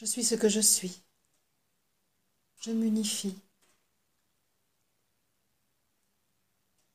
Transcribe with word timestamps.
Je 0.00 0.06
suis 0.06 0.24
ce 0.24 0.34
que 0.34 0.48
je 0.48 0.60
suis. 0.60 1.02
Je 2.62 2.70
m'unifie. 2.70 3.36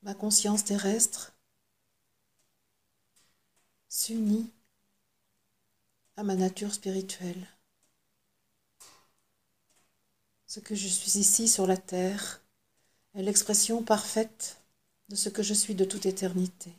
Ma 0.02 0.16
conscience 0.16 0.64
terrestre 0.64 1.32
s'unit 3.90 4.50
à 6.18 6.24
ma 6.24 6.34
nature 6.34 6.74
spirituelle. 6.74 7.48
Ce 10.48 10.60
que 10.60 10.74
je 10.74 10.88
suis 10.88 11.20
ici 11.20 11.48
sur 11.48 11.68
la 11.68 11.78
terre 11.78 12.42
est 13.14 13.22
l'expression 13.22 13.84
parfaite 13.84 14.58
de 15.10 15.16
ce 15.16 15.30
que 15.30 15.44
je 15.44 15.54
suis 15.54 15.76
de 15.76 15.86
toute 15.86 16.08
éternité. 16.08 16.74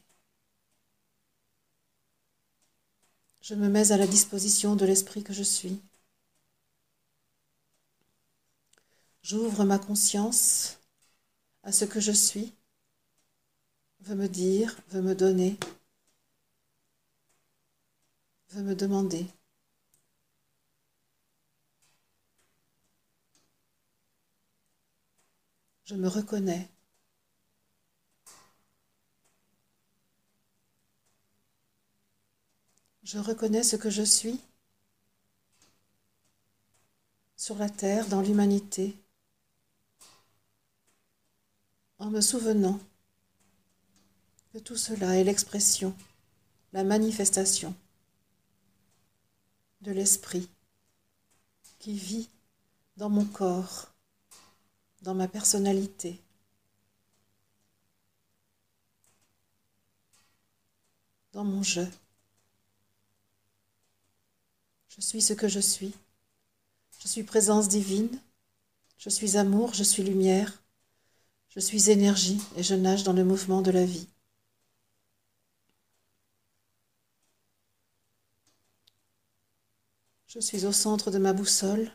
Je 3.42 3.54
me 3.54 3.68
mets 3.68 3.92
à 3.92 3.96
la 3.96 4.08
disposition 4.08 4.74
de 4.74 4.84
l'esprit 4.84 5.22
que 5.22 5.32
je 5.32 5.44
suis. 5.44 5.80
J'ouvre 9.28 9.64
ma 9.64 9.80
conscience 9.80 10.78
à 11.64 11.72
ce 11.72 11.84
que 11.84 11.98
je 11.98 12.12
suis, 12.12 12.54
veut 14.02 14.14
me 14.14 14.28
dire, 14.28 14.76
veut 14.90 15.02
me 15.02 15.16
donner, 15.16 15.58
veut 18.50 18.62
me 18.62 18.76
demander. 18.76 19.26
Je 25.86 25.96
me 25.96 26.06
reconnais. 26.06 26.68
Je 33.02 33.18
reconnais 33.18 33.64
ce 33.64 33.74
que 33.74 33.90
je 33.90 34.02
suis 34.02 34.40
sur 37.36 37.56
la 37.56 37.68
terre, 37.68 38.06
dans 38.06 38.22
l'humanité, 38.22 38.96
en 41.98 42.10
me 42.10 42.20
souvenant 42.20 42.78
que 44.52 44.58
tout 44.58 44.76
cela 44.76 45.16
est 45.16 45.24
l'expression, 45.24 45.94
la 46.72 46.84
manifestation 46.84 47.74
de 49.80 49.92
l'esprit 49.92 50.48
qui 51.78 51.94
vit 51.94 52.28
dans 52.96 53.10
mon 53.10 53.24
corps, 53.24 53.92
dans 55.02 55.14
ma 55.14 55.28
personnalité. 55.28 56.20
dans 61.36 61.44
mon 61.44 61.62
jeu. 61.62 61.86
Je 64.88 65.02
suis 65.02 65.20
ce 65.20 65.34
que 65.34 65.48
je 65.48 65.60
suis. 65.60 65.92
Je 66.98 67.08
suis 67.08 67.24
présence 67.24 67.68
divine. 67.68 68.18
Je 68.96 69.10
suis 69.10 69.36
amour, 69.36 69.74
je 69.74 69.82
suis 69.82 70.02
lumière. 70.02 70.62
Je 71.56 71.60
suis 71.62 71.90
énergie 71.90 72.38
et 72.56 72.62
je 72.62 72.74
nage 72.74 73.02
dans 73.02 73.14
le 73.14 73.24
mouvement 73.24 73.62
de 73.62 73.70
la 73.70 73.86
vie. 73.86 74.06
Je 80.26 80.38
suis 80.38 80.66
au 80.66 80.72
centre 80.72 81.10
de 81.10 81.16
ma 81.16 81.32
boussole. 81.32 81.90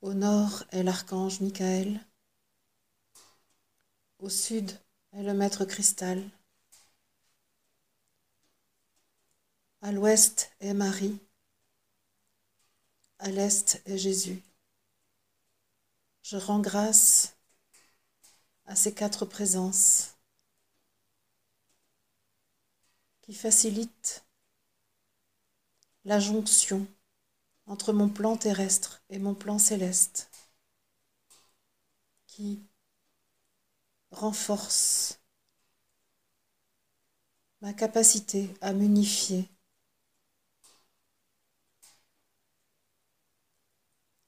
Au 0.00 0.14
nord 0.14 0.62
est 0.70 0.84
l'archange 0.84 1.40
Michael. 1.40 2.00
Au 4.20 4.28
sud 4.28 4.70
est 5.12 5.24
le 5.24 5.34
maître 5.34 5.64
cristal. 5.64 6.22
À 9.82 9.90
l'ouest 9.90 10.52
est 10.60 10.72
Marie, 10.72 11.18
à 13.18 13.28
l'est 13.30 13.82
est 13.86 13.98
Jésus. 13.98 14.40
Je 16.22 16.36
rends 16.36 16.60
grâce 16.60 17.36
à 18.66 18.76
ces 18.76 18.94
quatre 18.94 19.24
présences 19.26 20.16
qui 23.22 23.34
facilitent 23.34 24.24
la 26.04 26.20
jonction 26.20 26.86
entre 27.66 27.92
mon 27.92 28.08
plan 28.08 28.36
terrestre 28.36 29.02
et 29.10 29.18
mon 29.18 29.34
plan 29.34 29.58
céleste, 29.58 30.28
qui 32.26 32.60
renforce 34.10 35.20
ma 37.60 37.72
capacité 37.72 38.52
à 38.60 38.72
m'unifier 38.72 39.48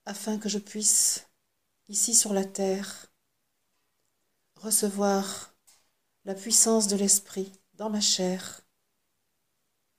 afin 0.05 0.39
que 0.39 0.49
je 0.49 0.59
puisse, 0.59 1.27
ici 1.93 2.15
sur 2.15 2.33
la 2.33 2.47
terre, 2.47 3.13
recevoir 4.57 5.53
la 6.25 6.35
puissance 6.35 6.89
de 6.89 6.97
l'Esprit 6.97 7.53
dans 7.75 7.91
ma 7.91 8.01
chair 8.01 8.63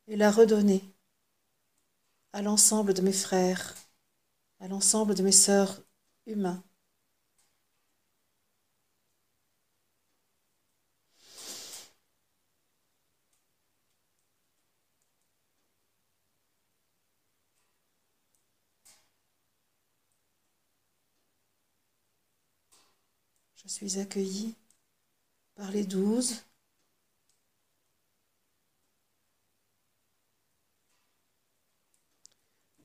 et 0.08 0.16
la 0.16 0.32
redonner 0.32 0.82
à 2.34 2.42
l'ensemble 2.42 2.96
de 2.96 3.04
mes 3.04 3.14
frères, 3.14 3.76
à 4.60 4.68
l'ensemble 4.68 5.14
de 5.14 5.22
mes 5.22 5.32
sœurs 5.32 5.84
humains. 6.26 6.64
Suis 23.88 24.56
par 25.56 25.72
les 25.72 25.84
douze. 25.84 26.44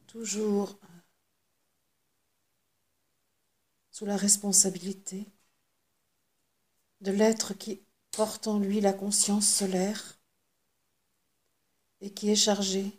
Toujours 0.07 0.79
sous 3.91 4.07
la 4.07 4.17
responsabilité 4.17 5.27
de 7.01 7.13
l'être 7.13 7.55
qui 7.55 7.81
porte 8.11 8.49
en 8.49 8.59
lui 8.59 8.81
la 8.81 8.93
conscience 8.93 9.47
solaire 9.47 10.19
et 12.01 12.11
qui 12.11 12.31
est 12.31 12.37
chargé 12.37 12.91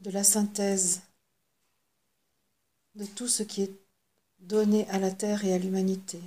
de 0.00 0.10
la 0.10 0.24
synthèse 0.24 1.02
de 2.94 3.04
tout 3.06 3.28
ce 3.28 3.42
qui 3.42 3.62
est 3.62 3.83
donné 4.46 4.88
à 4.88 4.98
la 4.98 5.10
terre 5.10 5.44
et 5.44 5.52
à 5.54 5.58
l'humanité. 5.58 6.20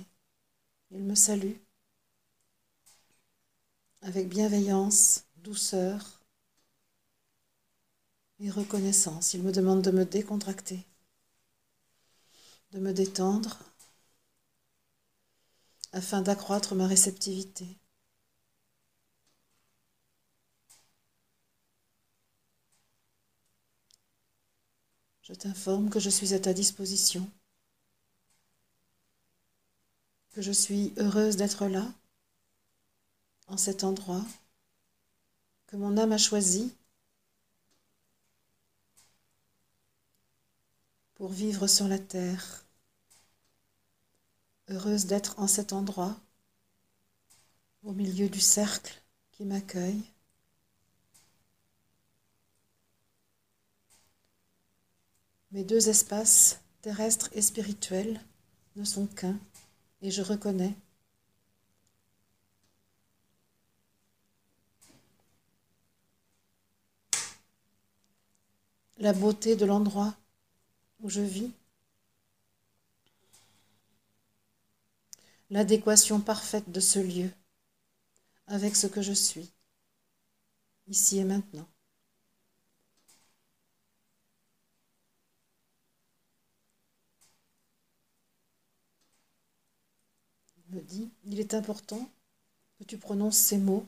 Il 0.90 1.02
me 1.02 1.14
salue 1.14 1.56
avec 4.02 4.28
bienveillance, 4.28 5.24
douceur 5.36 6.20
et 8.40 8.50
reconnaissance. 8.50 9.34
Il 9.34 9.42
me 9.42 9.52
demande 9.52 9.82
de 9.82 9.90
me 9.90 10.04
décontracter, 10.04 10.84
de 12.72 12.80
me 12.80 12.92
détendre 12.92 13.58
afin 15.92 16.22
d'accroître 16.22 16.74
ma 16.74 16.86
réceptivité. 16.86 17.66
Je 25.22 25.34
t'informe 25.34 25.90
que 25.90 26.00
je 26.00 26.08
suis 26.08 26.32
à 26.32 26.40
ta 26.40 26.54
disposition 26.54 27.30
que 30.32 30.42
je 30.42 30.52
suis 30.52 30.92
heureuse 30.96 31.36
d'être 31.36 31.66
là, 31.66 31.92
en 33.46 33.56
cet 33.56 33.84
endroit, 33.84 34.24
que 35.66 35.76
mon 35.76 35.96
âme 35.96 36.12
a 36.12 36.18
choisi 36.18 36.74
pour 41.14 41.30
vivre 41.30 41.66
sur 41.66 41.88
la 41.88 41.98
terre, 41.98 42.64
heureuse 44.68 45.06
d'être 45.06 45.38
en 45.38 45.46
cet 45.46 45.72
endroit, 45.72 46.16
au 47.82 47.92
milieu 47.92 48.28
du 48.28 48.40
cercle 48.40 49.00
qui 49.32 49.44
m'accueille. 49.44 50.02
Mes 55.50 55.64
deux 55.64 55.88
espaces, 55.88 56.60
terrestres 56.82 57.30
et 57.32 57.40
spirituels, 57.40 58.20
ne 58.76 58.84
sont 58.84 59.06
qu'un 59.06 59.38
et 60.02 60.10
je 60.10 60.22
reconnais 60.22 60.74
la 68.98 69.12
beauté 69.12 69.56
de 69.56 69.64
l'endroit 69.64 70.14
où 71.00 71.08
je 71.08 71.20
vis, 71.20 71.52
l'adéquation 75.50 76.20
parfaite 76.20 76.70
de 76.70 76.80
ce 76.80 76.98
lieu 76.98 77.30
avec 78.46 78.76
ce 78.76 78.86
que 78.86 79.02
je 79.02 79.12
suis, 79.12 79.50
ici 80.88 81.18
et 81.18 81.24
maintenant. 81.24 81.66
Me 90.70 90.80
dit, 90.80 91.10
il 91.24 91.40
est 91.40 91.54
important 91.54 92.08
que 92.78 92.84
tu 92.84 92.98
prononces 92.98 93.36
ces 93.36 93.58
mots, 93.58 93.86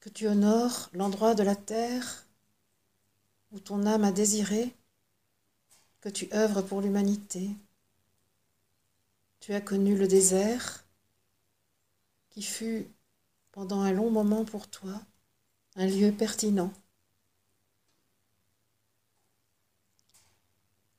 que 0.00 0.08
tu 0.08 0.28
honores 0.28 0.90
l'endroit 0.92 1.34
de 1.34 1.42
la 1.42 1.56
terre 1.56 2.26
où 3.52 3.60
ton 3.60 3.86
âme 3.86 4.04
a 4.04 4.12
désiré, 4.12 4.74
que 6.00 6.08
tu 6.08 6.32
œuvres 6.32 6.62
pour 6.62 6.80
l'humanité. 6.80 7.50
Tu 9.40 9.52
as 9.54 9.60
connu 9.60 9.96
le 9.96 10.06
désert 10.06 10.84
qui 12.30 12.42
fut 12.42 12.86
pendant 13.52 13.80
un 13.80 13.92
long 13.92 14.10
moment 14.10 14.44
pour 14.44 14.68
toi 14.68 15.00
un 15.76 15.86
lieu 15.86 16.12
pertinent. 16.12 16.72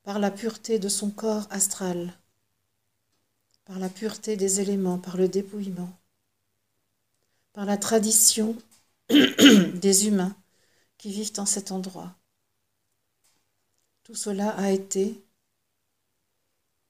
Par 0.02 0.18
la 0.18 0.30
pureté 0.30 0.78
de 0.78 0.88
son 0.88 1.10
corps 1.10 1.46
astral, 1.50 2.17
par 3.68 3.78
la 3.78 3.90
pureté 3.90 4.38
des 4.38 4.60
éléments, 4.62 4.98
par 4.98 5.18
le 5.18 5.28
dépouillement, 5.28 5.94
par 7.52 7.66
la 7.66 7.76
tradition 7.76 8.56
des 9.10 10.06
humains 10.06 10.34
qui 10.96 11.10
vivent 11.10 11.34
en 11.36 11.44
cet 11.44 11.70
endroit. 11.70 12.16
Tout 14.04 14.14
cela 14.14 14.56
a 14.56 14.70
été 14.70 15.22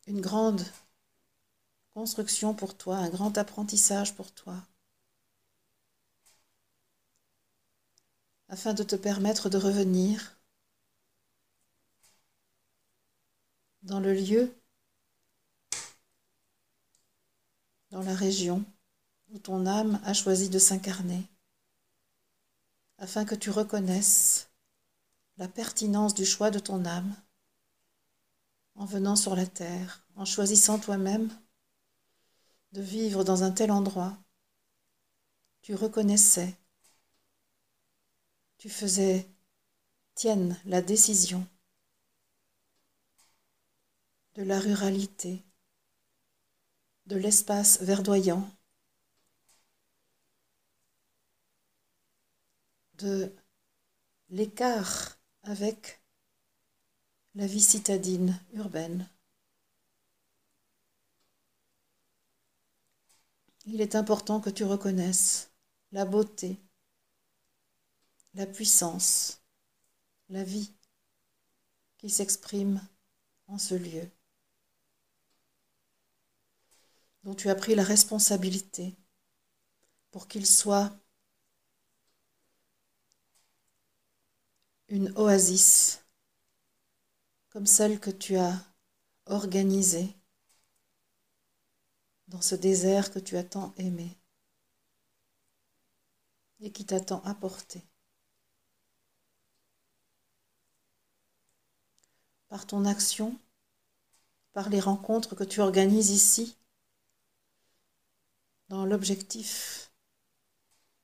une 0.06 0.20
grande 0.20 0.64
construction 1.90 2.54
pour 2.54 2.76
toi, 2.76 2.98
un 2.98 3.08
grand 3.08 3.36
apprentissage 3.38 4.14
pour 4.14 4.30
toi, 4.30 4.54
afin 8.48 8.72
de 8.72 8.84
te 8.84 8.94
permettre 8.94 9.50
de 9.50 9.58
revenir 9.58 10.38
dans 13.82 13.98
le 13.98 14.14
lieu, 14.14 14.54
dans 17.90 18.02
la 18.02 18.14
région 18.14 18.64
où 19.30 19.38
ton 19.38 19.66
âme 19.66 20.00
a 20.04 20.14
choisi 20.14 20.48
de 20.48 20.58
s'incarner, 20.58 21.22
afin 22.98 23.24
que 23.24 23.34
tu 23.34 23.50
reconnaisses 23.50 24.48
la 25.36 25.48
pertinence 25.48 26.14
du 26.14 26.24
choix 26.24 26.50
de 26.50 26.58
ton 26.58 26.84
âme 26.84 27.14
en 28.74 28.84
venant 28.84 29.16
sur 29.16 29.36
la 29.36 29.46
terre, 29.46 30.04
en 30.16 30.24
choisissant 30.24 30.78
toi-même 30.78 31.30
de 32.72 32.82
vivre 32.82 33.24
dans 33.24 33.42
un 33.42 33.50
tel 33.50 33.70
endroit, 33.70 34.16
tu 35.62 35.74
reconnaissais, 35.74 36.56
tu 38.58 38.68
faisais 38.68 39.28
tienne 40.14 40.58
la 40.64 40.82
décision 40.82 41.46
de 44.34 44.42
la 44.42 44.58
ruralité, 44.58 45.44
de 47.08 47.16
l'espace 47.16 47.80
verdoyant, 47.80 48.46
de 52.98 53.34
l'écart 54.28 55.18
avec 55.42 56.02
la 57.34 57.46
vie 57.46 57.62
citadine 57.62 58.38
urbaine. 58.52 59.08
Il 63.64 63.80
est 63.80 63.94
important 63.94 64.40
que 64.40 64.50
tu 64.50 64.64
reconnaisses 64.64 65.50
la 65.92 66.04
beauté, 66.04 66.60
la 68.34 68.46
puissance, 68.46 69.40
la 70.28 70.44
vie 70.44 70.74
qui 71.96 72.10
s'exprime 72.10 72.86
en 73.46 73.56
ce 73.56 73.74
lieu, 73.74 74.10
dont 77.28 77.34
tu 77.34 77.50
as 77.50 77.54
pris 77.54 77.74
la 77.74 77.84
responsabilité 77.84 78.96
pour 80.10 80.28
qu'il 80.28 80.46
soit 80.46 80.98
une 84.88 85.12
oasis 85.14 86.02
comme 87.50 87.66
celle 87.66 88.00
que 88.00 88.08
tu 88.08 88.38
as 88.38 88.54
organisée 89.26 90.16
dans 92.28 92.40
ce 92.40 92.54
désert 92.54 93.12
que 93.12 93.18
tu 93.18 93.36
as 93.36 93.44
tant 93.44 93.74
aimé 93.76 94.16
et 96.60 96.72
qui 96.72 96.86
t'a 96.86 96.98
tant 96.98 97.22
apporté. 97.24 97.82
Par 102.48 102.66
ton 102.66 102.86
action, 102.86 103.38
par 104.54 104.70
les 104.70 104.80
rencontres 104.80 105.34
que 105.34 105.44
tu 105.44 105.60
organises 105.60 106.08
ici, 106.08 106.57
dans 108.68 108.84
l'objectif 108.84 109.90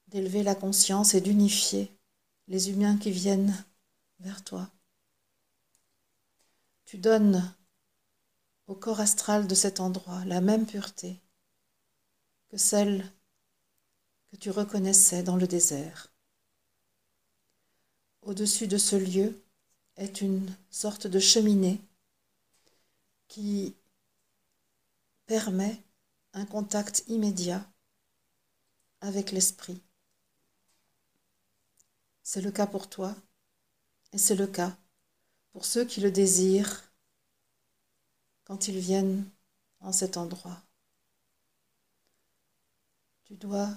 d'élever 0.08 0.42
la 0.42 0.54
conscience 0.54 1.14
et 1.14 1.20
d'unifier 1.20 1.90
les 2.48 2.70
humains 2.70 2.98
qui 2.98 3.10
viennent 3.10 3.64
vers 4.20 4.44
toi. 4.44 4.70
Tu 6.84 6.98
donnes 6.98 7.54
au 8.66 8.74
corps 8.74 9.00
astral 9.00 9.46
de 9.46 9.54
cet 9.54 9.80
endroit 9.80 10.24
la 10.24 10.40
même 10.40 10.66
pureté 10.66 11.20
que 12.48 12.56
celle 12.56 13.10
que 14.30 14.36
tu 14.36 14.50
reconnaissais 14.50 15.22
dans 15.22 15.36
le 15.36 15.46
désert. 15.46 16.12
Au-dessus 18.22 18.68
de 18.68 18.78
ce 18.78 18.96
lieu 18.96 19.42
est 19.96 20.20
une 20.20 20.54
sorte 20.70 21.06
de 21.06 21.18
cheminée 21.18 21.80
qui 23.28 23.74
permet 25.26 25.82
un 26.34 26.46
contact 26.46 27.04
immédiat 27.06 27.64
avec 29.00 29.30
l'esprit. 29.30 29.80
C'est 32.24 32.40
le 32.40 32.50
cas 32.50 32.66
pour 32.66 32.90
toi 32.90 33.14
et 34.12 34.18
c'est 34.18 34.34
le 34.34 34.48
cas 34.48 34.76
pour 35.52 35.64
ceux 35.64 35.84
qui 35.84 36.00
le 36.00 36.10
désirent 36.10 36.92
quand 38.42 38.66
ils 38.66 38.80
viennent 38.80 39.30
en 39.78 39.92
cet 39.92 40.16
endroit. 40.16 40.60
Tu 43.22 43.36
dois, 43.36 43.70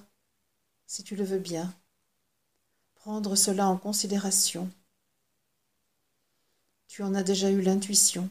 si 0.87 1.03
tu 1.03 1.15
le 1.15 1.23
veux 1.23 1.39
bien, 1.39 1.71
prendre 2.95 3.35
cela 3.35 3.67
en 3.67 3.77
considération. 3.77 4.71
Tu 6.87 7.03
en 7.03 7.13
as 7.13 7.23
déjà 7.23 7.51
eu 7.51 7.61
l'intuition 7.61 8.27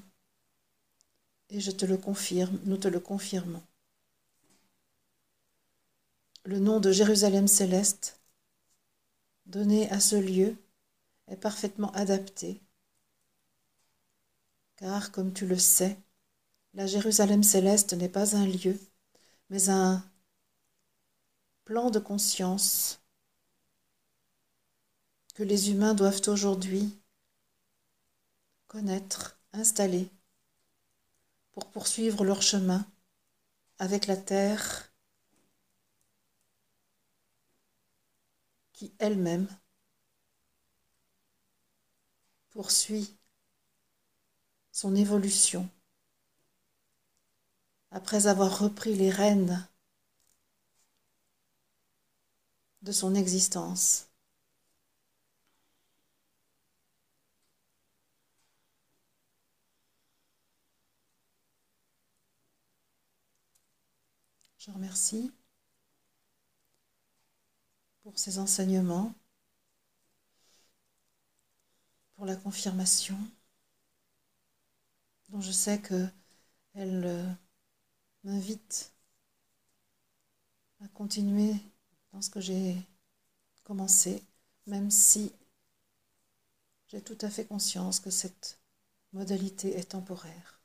et 1.48 1.60
je 1.60 1.70
te 1.70 1.84
le 1.84 1.96
confirme, 1.96 2.58
nous 2.64 2.76
te 2.76 2.88
le 2.88 2.98
confirmons. 2.98 3.62
Le 6.46 6.60
nom 6.60 6.78
de 6.78 6.92
Jérusalem 6.92 7.48
céleste, 7.48 8.20
donné 9.46 9.90
à 9.90 9.98
ce 9.98 10.14
lieu, 10.14 10.56
est 11.26 11.36
parfaitement 11.36 11.90
adapté, 11.90 12.62
car, 14.76 15.10
comme 15.10 15.32
tu 15.32 15.44
le 15.44 15.58
sais, 15.58 15.98
la 16.74 16.86
Jérusalem 16.86 17.42
céleste 17.42 17.94
n'est 17.94 18.08
pas 18.08 18.36
un 18.36 18.46
lieu, 18.46 18.78
mais 19.50 19.70
un 19.70 20.08
plan 21.64 21.90
de 21.90 21.98
conscience 21.98 23.00
que 25.34 25.42
les 25.42 25.72
humains 25.72 25.94
doivent 25.94 26.28
aujourd'hui 26.28 26.96
connaître, 28.68 29.36
installer, 29.52 30.08
pour 31.50 31.66
poursuivre 31.70 32.24
leur 32.24 32.40
chemin 32.40 32.86
avec 33.80 34.06
la 34.06 34.16
terre 34.16 34.92
qui 38.76 38.94
elle-même 38.98 39.48
poursuit 42.50 43.16
son 44.70 44.94
évolution 44.94 45.68
après 47.90 48.26
avoir 48.26 48.58
repris 48.58 48.94
les 48.94 49.10
rênes 49.10 49.66
de 52.82 52.92
son 52.92 53.14
existence. 53.14 54.08
Je 64.58 64.70
remercie 64.70 65.32
pour 68.06 68.20
ces 68.20 68.38
enseignements 68.38 69.12
pour 72.14 72.24
la 72.24 72.36
confirmation, 72.36 73.18
dont 75.30 75.40
je 75.40 75.50
sais 75.50 75.82
qu'elle 75.82 76.12
euh, 77.04 77.28
m'invite 78.22 78.92
à 80.84 80.86
continuer 80.94 81.56
dans 82.12 82.22
ce 82.22 82.30
que 82.30 82.40
j'ai 82.40 82.76
commencé, 83.64 84.22
même 84.68 84.92
si 84.92 85.32
j'ai 86.86 87.02
tout 87.02 87.18
à 87.22 87.28
fait 87.28 87.44
conscience 87.44 87.98
que 87.98 88.10
cette 88.10 88.60
modalité 89.12 89.76
est 89.76 89.90
temporaire. 89.90 90.55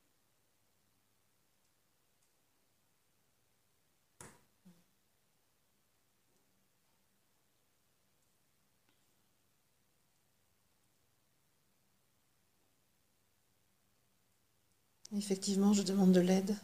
Effectivement, 15.22 15.72
je 15.72 15.84
demande 15.84 16.14
de 16.14 16.20
l'aide 16.20 16.58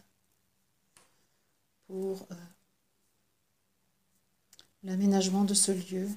pour 1.86 2.26
euh, 2.32 2.36
l'aménagement 4.82 5.44
de 5.44 5.54
ce 5.54 5.72
lieu, 5.72 6.10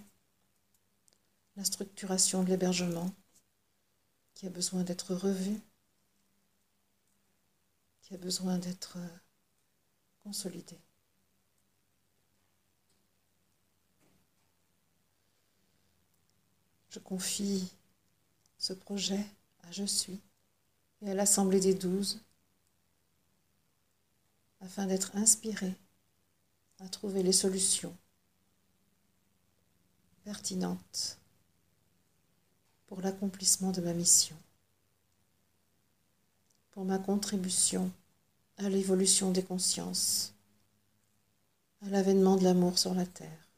la 1.57 1.65
structuration 1.65 2.43
de 2.43 2.49
l'hébergement 2.49 3.15
qui 4.33 4.47
a 4.47 4.49
besoin 4.49 4.85
d'être 4.85 5.15
revu, 5.15 5.61
qui 8.01 8.15
a 8.15 8.17
besoin 8.17 8.57
d'être 8.57 8.97
euh, 8.97 9.19
consolidé. 10.25 10.79
Je 16.89 17.01
confie 17.01 17.71
ce 18.57 18.73
projet 18.73 19.27
à 19.63 19.71
Je 19.73 19.85
suis 19.85 20.19
et 21.03 21.11
à 21.11 21.15
l'Assemblée 21.15 21.61
des 21.61 21.75
douze 21.75 22.23
afin 24.61 24.87
d'être 24.87 25.17
inspiré 25.17 25.75
à 26.81 26.89
trouver 26.89 27.23
les 27.23 27.33
solutions 27.33 27.97
pertinentes 30.25 31.19
pour 32.87 33.01
l'accomplissement 33.01 33.71
de 33.71 33.81
ma 33.81 33.93
mission, 33.93 34.37
pour 36.73 36.85
ma 36.85 36.99
contribution 36.99 37.91
à 38.59 38.69
l'évolution 38.69 39.31
des 39.31 39.43
consciences, 39.43 40.35
à 41.83 41.89
l'avènement 41.89 42.37
de 42.37 42.45
l'amour 42.45 42.79
sur 42.79 42.95
la 42.95 43.07
terre. 43.07 43.49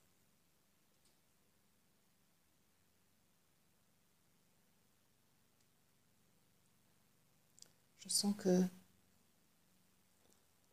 Je 7.99 8.09
sens 8.09 8.35
que 8.37 8.63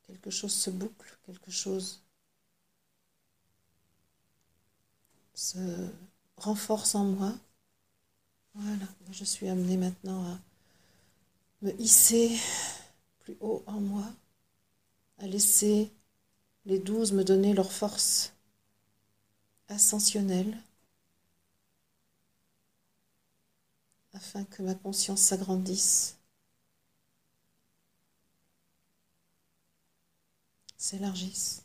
quelque 0.10 0.32
chose 0.32 0.54
se 0.54 0.72
boucle, 0.72 1.18
quelque 1.25 1.51
chose 1.51 2.01
se 5.36 5.88
renforce 6.38 6.96
en 6.96 7.06
moi. 7.06 7.34
Voilà, 8.56 8.88
je 9.12 9.24
suis 9.24 9.48
amenée 9.48 9.78
maintenant 9.78 10.24
à 10.25 10.39
me 11.62 11.80
hisser 11.80 12.38
plus 13.20 13.38
haut 13.39 13.63
en 13.68 13.80
moi, 13.80 14.06
à 15.20 15.28
laisser 15.28 15.92
les 16.66 16.80
douze 16.80 17.12
me 17.12 17.24
donner 17.24 17.54
leur 17.54 17.72
force 17.72 18.34
ascensionnelle, 19.68 20.58
afin 24.13 24.44
que 24.46 24.63
ma 24.63 24.74
conscience 24.74 25.22
s'agrandisse, 25.22 26.18
s'élargisse. 30.79 31.62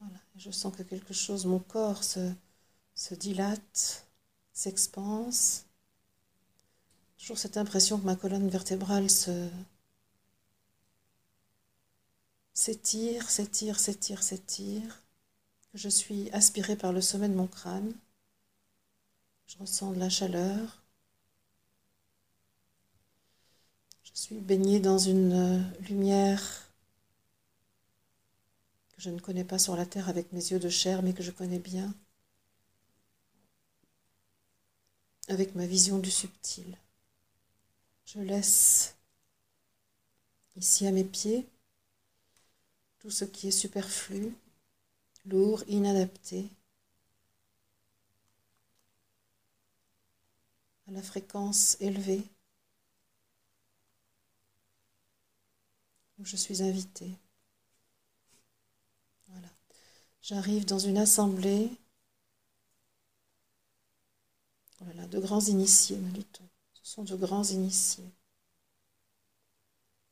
Voilà, 0.00 0.18
je 0.36 0.50
sens 0.50 0.74
que 0.74 0.82
quelque 0.82 1.14
chose, 1.14 1.44
mon 1.44 1.60
corps 1.60 2.02
se, 2.02 3.14
dilate, 3.14 4.06
s'expanse. 4.52 5.66
Toujours 7.18 7.38
cette 7.38 7.56
impression 7.56 7.98
que 7.98 8.06
ma 8.06 8.16
colonne 8.16 8.48
vertébrale 8.48 9.10
se 9.10 9.48
s'étire, 12.54 13.30
s'étire, 13.30 13.78
s'étire, 13.78 14.22
s'étire, 14.22 15.02
que 15.70 15.78
je 15.78 15.88
suis 15.88 16.30
aspirée 16.30 16.74
par 16.74 16.92
le 16.92 17.00
sommet 17.00 17.28
de 17.28 17.34
mon 17.34 17.46
crâne. 17.46 17.92
Je 19.46 19.58
ressens 19.58 19.92
de 19.92 19.98
la 19.98 20.08
chaleur. 20.08 20.82
Je 24.02 24.10
suis 24.14 24.40
baignée 24.40 24.80
dans 24.80 24.98
une 24.98 25.70
lumière 25.80 26.67
que 28.98 29.04
je 29.04 29.10
ne 29.10 29.20
connais 29.20 29.44
pas 29.44 29.60
sur 29.60 29.76
la 29.76 29.86
terre 29.86 30.08
avec 30.08 30.32
mes 30.32 30.50
yeux 30.50 30.58
de 30.58 30.68
chair, 30.68 31.04
mais 31.04 31.12
que 31.14 31.22
je 31.22 31.30
connais 31.30 31.60
bien 31.60 31.94
avec 35.28 35.54
ma 35.54 35.66
vision 35.66 36.00
du 36.00 36.10
subtil. 36.10 36.76
Je 38.06 38.18
laisse 38.18 38.96
ici 40.56 40.84
à 40.88 40.90
mes 40.90 41.04
pieds 41.04 41.46
tout 42.98 43.12
ce 43.12 43.24
qui 43.24 43.46
est 43.46 43.52
superflu, 43.52 44.34
lourd, 45.26 45.62
inadapté, 45.68 46.50
à 50.88 50.90
la 50.90 51.02
fréquence 51.02 51.76
élevée 51.80 52.24
où 56.18 56.24
je 56.24 56.34
suis 56.34 56.64
invitée. 56.64 57.16
Voilà. 59.28 59.48
J'arrive 60.28 60.66
dans 60.66 60.78
une 60.78 60.98
assemblée 60.98 61.70
voilà, 64.80 65.06
de 65.06 65.18
grands 65.18 65.40
initiés, 65.40 65.96
me 65.96 66.10
dit-on. 66.10 66.44
Ce 66.74 66.84
sont 66.84 67.02
de 67.02 67.16
grands 67.16 67.44
initiés. 67.44 68.04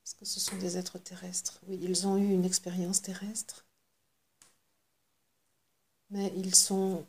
Est-ce 0.02 0.14
que 0.14 0.24
ce 0.24 0.40
sont 0.40 0.56
des 0.56 0.78
êtres 0.78 0.98
terrestres 0.98 1.60
Oui, 1.66 1.78
ils 1.82 2.06
ont 2.06 2.16
eu 2.16 2.32
une 2.32 2.46
expérience 2.46 3.02
terrestre, 3.02 3.66
mais 6.08 6.32
ils 6.34 6.72
ont 6.72 7.06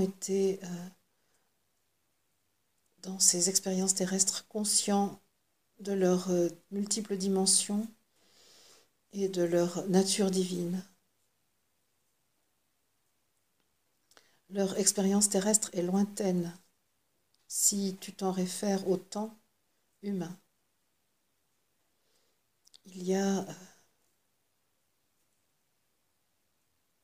été 0.00 0.58
euh, 0.62 0.88
dans 3.02 3.18
ces 3.18 3.50
expériences 3.50 3.94
terrestres 3.94 4.48
conscients 4.48 5.20
de 5.80 5.92
leurs 5.92 6.30
euh, 6.30 6.48
multiples 6.70 7.18
dimensions 7.18 7.86
et 9.12 9.28
de 9.28 9.42
leur 9.42 9.86
nature 9.90 10.30
divine. 10.30 10.82
Leur 14.50 14.76
expérience 14.78 15.28
terrestre 15.28 15.70
est 15.72 15.82
lointaine 15.82 16.52
si 17.48 17.96
tu 18.00 18.12
t'en 18.12 18.32
réfères 18.32 18.88
au 18.88 18.96
temps 18.96 19.38
humain. 20.02 20.36
Il 22.86 23.02
y 23.02 23.14
a 23.14 23.40
euh, 23.40 23.52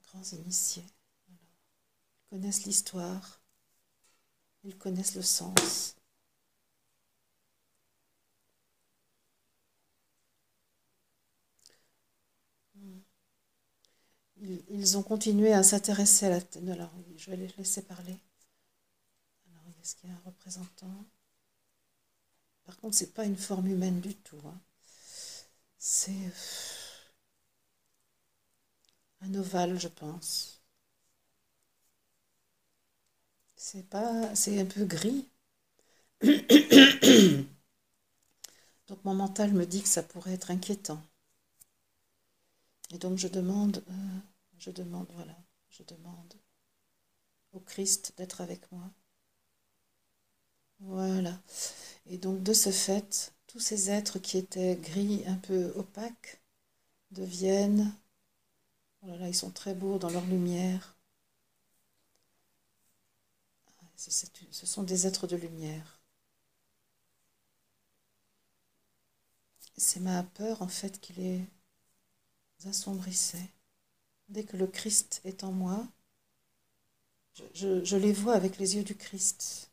grands 0.05 0.23
initiés. 0.33 0.85
ils 1.29 1.37
connaissent 2.31 2.65
l'histoire, 2.65 3.41
ils 4.65 4.77
connaissent 4.77 5.15
le 5.15 5.23
sens. 5.23 5.97
Ils, 14.43 14.99
ont 14.99 15.03
continué 15.03 15.53
à 15.53 15.63
s'intéresser 15.63 16.27
à 16.27 16.31
la. 16.31 16.73
Alors, 16.73 16.91
je 17.17 17.31
vais 17.31 17.37
les 17.37 17.49
laisser 17.59 17.83
parler. 17.83 18.17
Alors, 19.51 19.63
est-ce 19.81 19.95
qu'il 19.97 20.11
y 20.11 20.13
a 20.13 20.17
un 20.17 20.23
représentant? 20.27 21.05
Par 22.65 22.77
contre, 22.79 22.97
ce 22.97 23.05
n'est 23.05 23.11
pas 23.11 23.25
une 23.25 23.37
forme 23.37 23.69
humaine 23.69 24.01
du 24.01 24.15
tout. 24.17 24.41
Hein. 24.45 24.61
C'est 25.79 26.13
un 29.23 29.35
ovale, 29.35 29.79
je 29.79 29.89
pense. 29.89 30.61
C'est 33.57 33.89
pas, 33.89 34.35
c'est 34.35 34.61
un 34.61 34.67
peu 34.67 34.85
gris. 34.85 35.29
Donc 38.89 39.05
mon 39.05 39.15
mental 39.15 39.53
me 39.53 39.65
dit 39.67 39.83
que 39.83 39.89
ça 39.89 40.03
pourrait 40.03 40.33
être 40.35 40.51
inquiétant. 40.51 41.03
Et 42.93 42.99
donc 42.99 43.19
je 43.19 43.29
demande, 43.29 43.83
euh, 43.89 44.21
je 44.63 44.71
demande, 44.71 45.09
voilà, 45.13 45.37
je 45.71 45.83
demande 45.83 46.35
au 47.53 47.59
Christ 47.61 48.15
d'être 48.17 48.41
avec 48.41 48.71
moi. 48.71 48.89
Voilà. 50.81 51.41
Et 52.07 52.19
donc 52.19 52.43
de 52.43 52.53
ce 52.53 52.71
fait, 52.71 53.35
tous 53.49 53.61
ces 53.61 53.91
êtres 53.91 54.19
qui 54.21 54.39
étaient 54.39 54.77
gris, 54.77 55.25
un 55.27 55.37
peu 55.37 55.73
opaques, 55.77 56.41
deviennent, 57.11 57.93
oh 59.03 59.09
là 59.09 59.17
là, 59.19 59.29
ils 59.29 59.35
sont 59.35 59.51
très 59.51 59.75
beaux 59.75 59.99
dans 59.99 60.11
leur 60.11 60.25
lumière. 60.27 60.97
Ce 63.97 64.67
sont 64.67 64.83
des 64.85 65.07
êtres 65.07 65.27
de 65.27 65.37
lumière. 65.37 66.01
C'est 69.77 70.01
ma 70.01 70.23
peur 70.23 70.63
en 70.63 70.69
fait 70.69 71.01
qui 71.01 71.13
les 71.15 71.45
assombrissait. 72.65 73.51
Dès 74.33 74.43
que 74.43 74.57
le 74.57 74.67
Christ 74.67 75.21
est 75.25 75.45
en 75.45 75.53
moi, 75.53 75.87
je, 77.55 77.97
les 77.97 78.13
vois 78.13 78.35
avec 78.35 78.59
les 78.59 78.77
yeux 78.77 78.85
du 78.85 78.95
Christ. 78.97 79.71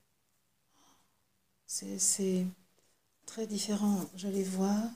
C'est 1.65 2.45
très 3.25 3.47
différent. 3.47 4.05
Je 4.15 4.27
les 4.27 4.43
vois. 4.43 4.91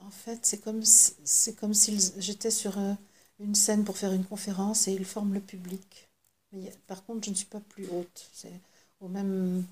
En 0.00 0.10
fait, 0.10 0.44
c'est 0.44 0.58
comme, 0.60 0.82
si 0.84 2.12
j'étais 2.18 2.50
sur 2.50 2.76
une 3.38 3.54
scène 3.54 3.84
pour 3.84 3.96
faire 3.96 4.12
une 4.12 4.24
conférence 4.24 4.86
et 4.88 4.92
ils 4.92 5.04
forment 5.06 5.32
le 5.34 5.40
public. 5.40 6.10
Par 6.86 7.04
contre, 7.04 7.24
je 7.24 7.30
ne 7.30 7.34
suis 7.34 7.46
pas 7.46 7.60
plus 7.60 7.86
haute. 7.88 8.28
C'est 8.32 8.60
au 9.00 9.08
même, 9.08 9.64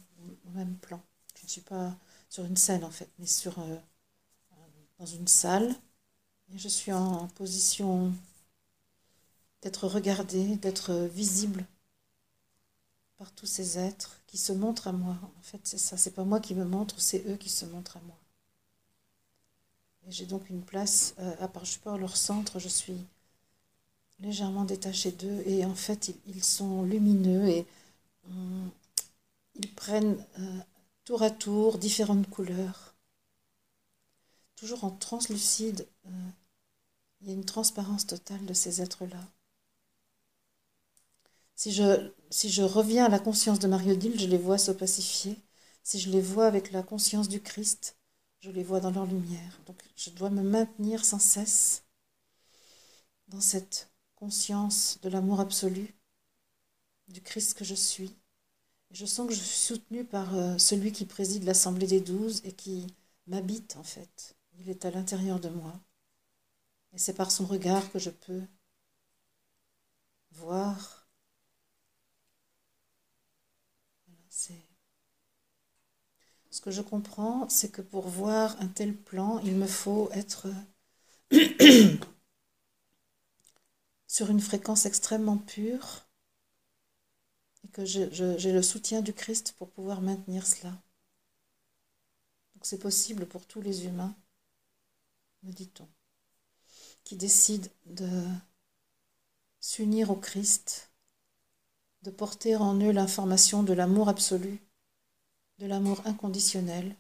au 0.47 0.51
même 0.57 0.75
plan. 0.77 1.03
Je 1.39 1.45
ne 1.45 1.49
suis 1.51 1.61
pas 1.61 1.95
sur 2.31 2.45
une 2.45 2.57
scène 2.57 2.85
en 2.85 2.91
fait, 2.91 3.11
mais 3.19 3.27
sur, 3.27 3.59
euh, 3.59 3.77
dans 4.99 5.07
une 5.07 5.27
salle. 5.29 5.75
Je 6.57 6.69
suis 6.69 6.93
en 6.93 7.29
position 7.29 8.13
d'être 9.63 9.87
regardée, 9.87 10.57
d'être 10.57 10.93
visible 11.13 11.65
par 13.19 13.31
tous 13.33 13.47
ces 13.47 13.79
êtres 13.79 14.19
qui 14.27 14.39
se 14.39 14.53
montrent 14.53 14.89
à 14.89 14.93
moi. 14.93 15.17
En 15.39 15.43
fait, 15.43 15.61
c'est 15.65 15.79
ça. 15.79 15.97
C'est 15.97 16.13
pas 16.13 16.25
moi 16.25 16.41
qui 16.41 16.55
me 16.55 16.65
montre, 16.65 17.01
c'est 17.01 17.25
eux 17.29 17.37
qui 17.37 17.51
se 17.51 17.67
montrent 17.67 17.99
à 17.99 18.01
moi. 18.01 18.17
Et 20.09 20.13
j'ai 20.13 20.27
donc 20.27 20.49
une 20.51 20.63
place, 20.63 21.15
euh, 21.19 21.35
à 21.41 21.49
part 21.49 21.65
je 21.65 21.73
suis 21.73 21.81
leur 21.85 22.17
centre, 22.17 22.59
je 22.59 22.69
suis 22.69 22.97
légèrement 24.19 24.65
détachée 24.65 25.13
d'eux. 25.13 25.43
Et 25.47 25.65
en 25.65 25.75
fait, 25.75 26.15
ils, 26.27 26.43
sont 26.43 26.83
lumineux 26.83 27.49
et 27.49 27.67
ils 29.55 29.75
prennent 29.75 30.25
euh, 30.39 30.59
tour 31.05 31.23
à 31.23 31.31
tour 31.31 31.79
différentes 31.79 32.29
couleurs. 32.31 32.95
Toujours 34.57 34.85
en 34.85 34.91
translucide, 34.91 35.87
euh, 36.07 36.11
il 37.21 37.29
y 37.29 37.31
a 37.31 37.35
une 37.35 37.45
transparence 37.45 38.07
totale 38.07 38.45
de 38.47 38.53
ces 38.55 38.83
êtres-là. 38.83 39.21
Si 41.55 41.71
je, 41.73 42.11
si 42.31 42.51
je 42.51 42.63
reviens 42.63 43.05
à 43.05 43.09
la 43.09 43.21
conscience 43.21 43.61
de 43.61 43.69
Marie-Odile, 43.69 44.19
je 44.19 44.27
les 44.27 44.39
vois 44.39 44.59
se 44.59 44.73
pacifier. 44.73 45.37
Si 45.85 46.01
je 46.01 46.11
les 46.11 46.21
vois 46.21 46.47
avec 46.47 46.73
la 46.73 46.83
conscience 46.83 47.29
du 47.29 47.41
Christ, 47.41 47.97
je 48.41 48.51
les 48.51 48.65
vois 48.65 48.81
dans 48.81 48.91
leur 48.91 49.07
lumière. 49.07 49.61
Donc 49.67 49.77
je 49.97 50.11
dois 50.11 50.31
me 50.31 50.43
maintenir 50.43 51.05
sans 51.05 51.19
cesse 51.21 51.85
dans 53.29 53.41
cette 53.41 53.91
conscience 54.17 54.99
de 55.03 55.09
l'amour 55.09 55.41
absolu, 55.41 55.95
du 57.09 57.21
Christ 57.21 57.55
que 57.59 57.65
je 57.65 57.75
suis. 57.75 58.17
Et 58.91 58.95
je 58.95 59.07
sens 59.07 59.29
que 59.29 59.35
je 59.35 59.41
suis 59.41 59.59
soutenue 59.75 60.05
par 60.05 60.35
euh, 60.37 60.59
celui 60.59 60.93
qui 60.93 61.07
préside 61.07 61.45
l'Assemblée 61.45 61.87
des 61.87 62.01
douze 62.01 62.43
et 62.45 62.53
qui 62.53 62.87
m'habite 63.27 63.77
en 63.77 63.85
fait. 63.85 64.37
Il 64.59 64.71
est 64.71 64.85
à 64.85 64.91
l'intérieur 64.91 65.41
de 65.41 65.49
moi. 65.51 65.81
Et 66.93 66.99
c'est 66.99 67.15
par 67.15 67.31
son 67.31 67.47
regard 67.47 67.91
que 67.93 67.99
je 67.99 68.11
peux 68.11 68.43
voir. 70.33 71.01
ce 76.51 76.61
que 76.61 76.71
je 76.71 76.83
comprends, 76.83 77.49
c'est 77.49 77.71
que 77.71 77.81
pour 77.81 78.09
voir 78.09 78.61
un 78.61 78.69
tel 78.69 78.95
plan, 78.95 79.39
il 79.41 79.55
me 79.57 79.67
faut 79.67 80.11
être 80.13 80.49
sur 84.07 84.31
une 84.31 84.41
fréquence 84.41 84.85
extrêmement 84.85 85.39
pure 85.39 86.07
et 87.65 87.69
que 87.69 87.85
j'ai 87.87 88.53
le 88.53 88.63
soutien 88.63 89.01
du 89.01 89.15
Christ 89.15 89.55
pour 89.57 89.71
pouvoir 89.71 90.03
maintenir 90.03 90.47
cela. 90.47 90.71
Donc 92.55 92.67
c'est 92.67 92.79
possible 92.79 93.27
pour 93.27 93.47
tous 93.47 93.63
les 93.63 93.87
humains, 93.87 94.15
me 95.43 95.53
dit-on, 95.53 95.89
qui 97.05 97.17
décident 97.17 97.69
de 97.87 98.27
s'unir 99.61 100.11
au 100.11 100.17
Christ, 100.17 100.91
de 102.03 102.11
porter 102.11 102.57
en 102.57 102.79
eux 102.81 102.93
l'information 102.93 103.63
de 103.63 103.73
l'amour 103.73 104.09
absolu 104.09 104.61
de 105.61 105.67
l'amour 105.67 106.01
inconditionnel, 106.07 106.97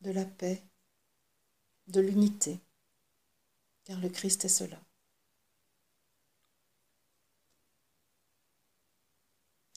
de 0.00 0.10
la 0.10 0.24
paix, 0.24 0.64
de 1.86 2.00
l'unité, 2.00 2.58
car 3.84 4.00
le 4.00 4.08
Christ 4.08 4.44
est 4.44 4.48
cela. 4.48 4.80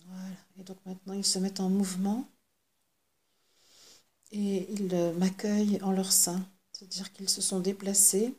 Voilà, 0.07 0.35
et 0.57 0.63
donc 0.63 0.83
maintenant 0.87 1.13
ils 1.13 1.25
se 1.25 1.37
mettent 1.37 1.59
en 1.59 1.69
mouvement 1.69 2.27
et 4.31 4.71
ils 4.71 4.95
m'accueillent 5.17 5.81
en 5.81 5.91
leur 5.91 6.11
sein, 6.11 6.45
c'est-à-dire 6.71 7.11
qu'ils 7.13 7.29
se 7.29 7.41
sont 7.41 7.59
déplacés 7.59 8.35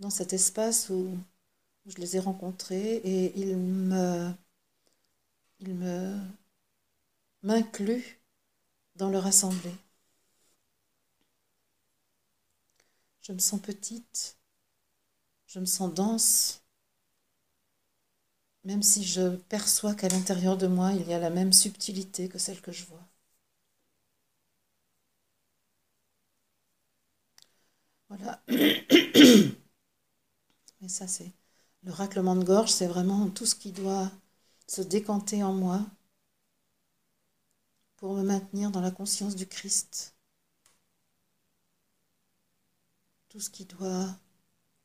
dans 0.00 0.10
cet 0.10 0.32
espace 0.32 0.90
où, 0.90 1.16
je 1.86 1.96
les 1.98 2.16
ai 2.16 2.18
rencontrés 2.20 2.96
et 2.96 3.38
ils 3.38 3.56
me 3.56 4.32
m'inclut 7.42 8.20
dans 8.96 9.08
leur 9.08 9.26
assemblée. 9.26 9.74
Je 13.22 13.32
me 13.32 13.38
sens 13.38 13.60
petite, 13.60 14.36
je 15.46 15.60
me 15.60 15.64
sens 15.66 15.92
dense, 15.94 16.62
même 18.64 18.82
si 18.82 19.04
je 19.04 19.36
perçois 19.36 19.94
qu'à 19.94 20.08
l'intérieur 20.08 20.56
de 20.56 20.66
moi, 20.66 20.92
il 20.92 21.08
y 21.08 21.14
a 21.14 21.18
la 21.20 21.30
même 21.30 21.52
subtilité 21.52 22.28
que 22.28 22.38
celle 22.38 22.60
que 22.60 22.72
je 22.72 22.84
vois. 22.84 23.06
Voilà. 28.08 28.40
Et 28.48 29.54
ça, 30.88 31.06
c'est 31.06 31.32
le 31.82 31.92
raclement 31.92 32.36
de 32.36 32.44
gorge, 32.44 32.70
c'est 32.70 32.86
vraiment 32.86 33.28
tout 33.30 33.46
ce 33.46 33.54
qui 33.54 33.72
doit 33.72 34.10
se 34.66 34.82
décanter 34.82 35.42
en 35.42 35.52
moi 35.52 35.84
pour 37.96 38.14
me 38.14 38.22
maintenir 38.22 38.70
dans 38.70 38.80
la 38.80 38.90
conscience 38.90 39.36
du 39.36 39.46
Christ. 39.46 40.14
Tout 43.28 43.40
ce 43.40 43.50
qui 43.50 43.64
doit 43.64 44.16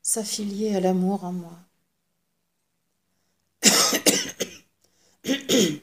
s'affilier 0.02 0.74
à 0.76 0.80
l'amour 0.80 1.24
en 1.24 1.32
moi. 1.32 1.58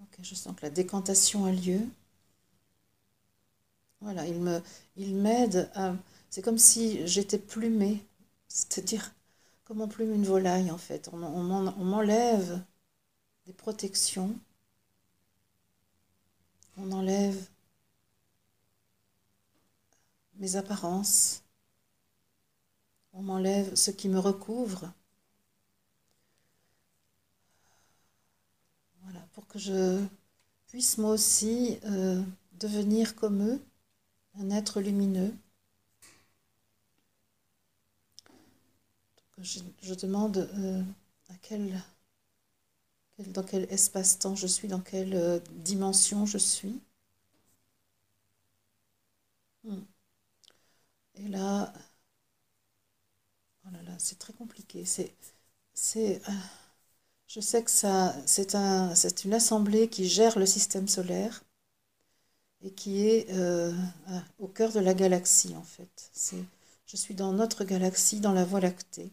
ok, 0.00 0.18
je 0.22 0.34
sens 0.34 0.54
que 0.56 0.62
la 0.62 0.70
décantation 0.70 1.44
a 1.46 1.52
lieu. 1.52 1.80
Voilà, 4.02 4.26
il 4.26 4.40
me, 4.40 4.60
m'aide 4.96 5.70
à. 5.74 5.94
C'est 6.30 6.42
comme 6.42 6.58
si 6.58 7.06
j'étais 7.06 7.38
plumée 7.38 8.04
c'est-à-dire, 8.52 9.14
comme 9.64 9.80
on 9.80 9.88
plume 9.88 10.12
une 10.12 10.26
volaille, 10.26 10.70
en 10.70 10.76
fait. 10.76 11.08
On, 11.12 11.16
m'enlève 11.16 12.62
des 13.46 13.54
protections. 13.54 14.38
On 16.76 16.92
enlève 16.92 17.48
mes 20.34 20.56
apparences. 20.56 21.42
On 23.14 23.22
m'enlève 23.22 23.74
ce 23.74 23.90
qui 23.90 24.10
me 24.10 24.18
recouvre. 24.18 24.92
Voilà, 29.02 29.20
pour 29.32 29.46
que 29.46 29.58
je 29.58 30.04
puisse 30.66 30.98
moi 30.98 31.12
aussi 31.12 31.78
euh, 31.84 32.22
devenir 32.52 33.16
comme 33.16 33.42
eux, 33.48 33.64
un 34.38 34.50
être 34.50 34.80
lumineux. 34.80 35.34
je, 39.42 39.94
demande 39.94 40.48
euh, 40.58 40.82
dans 43.28 43.42
quel 43.42 43.64
espace-temps 43.72 44.34
je 44.34 44.46
suis, 44.46 44.68
dans 44.68 44.80
quelle 44.80 45.14
euh, 45.14 45.40
dimension 45.50 46.26
je 46.26 46.38
suis. 46.38 46.80
Hmm. 49.64 49.82
Et 51.14 51.28
là, 51.28 51.72
oh 53.66 53.70
là 53.72 53.82
là, 53.82 53.92
c'est 53.98 54.18
très 54.18 54.32
compliqué. 54.32 54.84
Euh, 55.96 56.18
je 57.26 57.40
sais 57.40 57.62
que 57.64 57.70
c'est 57.70 59.24
une 59.24 59.34
assemblée 59.34 59.88
qui 59.88 60.08
gère 60.08 60.38
le 60.38 60.46
système 60.46 60.88
solaire 60.88 61.42
et 62.62 62.70
qui 62.70 63.06
est 63.06 63.26
au 64.38 64.48
cœur 64.48 64.72
de 64.72 64.80
la 64.80 64.94
galaxie 64.94 65.54
en 65.56 65.62
fait. 65.62 66.10
C'est, 66.12 66.44
je 66.86 66.96
suis 66.96 67.14
dans 67.14 67.32
notre 67.32 67.64
galaxie, 67.64 68.20
dans 68.20 68.32
la 68.32 68.44
Voie 68.44 68.60
lactée 68.60 69.10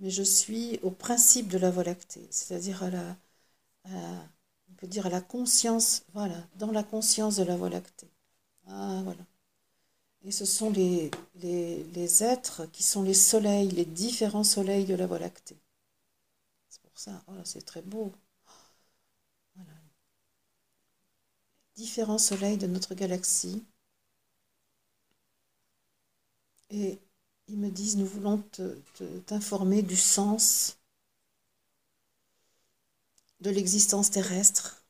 mais 0.00 0.10
je 0.10 0.22
suis 0.22 0.78
au 0.82 0.90
principe 0.90 1.48
de 1.48 1.58
la 1.58 1.70
Voie 1.70 1.84
lactée, 1.84 2.26
c'est-à-dire 2.30 2.82
à 2.84 2.90
la, 2.90 3.16
on 4.70 4.74
peut 4.74 4.86
dire 4.86 5.06
à 5.06 5.10
la 5.10 5.22
conscience, 5.22 6.02
voilà, 6.12 6.36
dans 6.56 6.70
la 6.70 6.82
conscience 6.82 7.36
de 7.36 7.44
la 7.44 7.56
Voie 7.56 7.70
lactée. 7.70 8.10
Ah, 8.68 9.00
voilà. 9.04 9.24
Et 10.24 10.32
ce 10.32 10.44
sont 10.44 10.70
les, 10.70 11.08
les, 11.36 11.84
les 11.84 12.24
êtres 12.24 12.66
qui 12.72 12.82
sont 12.82 13.04
les 13.04 13.14
soleils, 13.14 13.68
les 13.68 13.84
différents 13.84 14.42
soleils 14.42 14.86
de 14.86 14.94
la 14.96 15.06
Voie 15.06 15.20
lactée. 15.20 15.56
C'est 16.68 16.82
pour 16.82 16.98
ça, 16.98 17.24
oh, 17.28 17.32
c'est 17.44 17.64
très 17.64 17.80
beau. 17.80 18.12
Voilà. 19.56 19.74
Différents 21.76 22.18
soleils 22.18 22.56
de 22.58 22.66
notre 22.66 22.94
galaxie. 22.94 23.64
Et 26.70 26.98
ils 27.48 27.58
me 27.58 27.70
disent, 27.70 27.96
nous 27.96 28.06
voulons 28.06 28.42
t'informer 29.26 29.82
du 29.82 29.96
sens 29.96 30.78
de 33.40 33.50
l'existence 33.50 34.10
terrestre, 34.10 34.84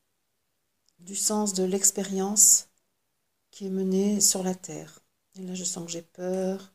du 0.99 1.15
sens 1.15 1.53
de 1.53 1.63
l'expérience 1.63 2.67
qui 3.51 3.67
est 3.67 3.69
menée 3.69 4.21
sur 4.21 4.43
la 4.43 4.55
Terre. 4.55 5.01
Et 5.35 5.41
là, 5.41 5.53
je 5.53 5.63
sens 5.63 5.85
que 5.85 5.91
j'ai 5.91 6.01
peur. 6.01 6.71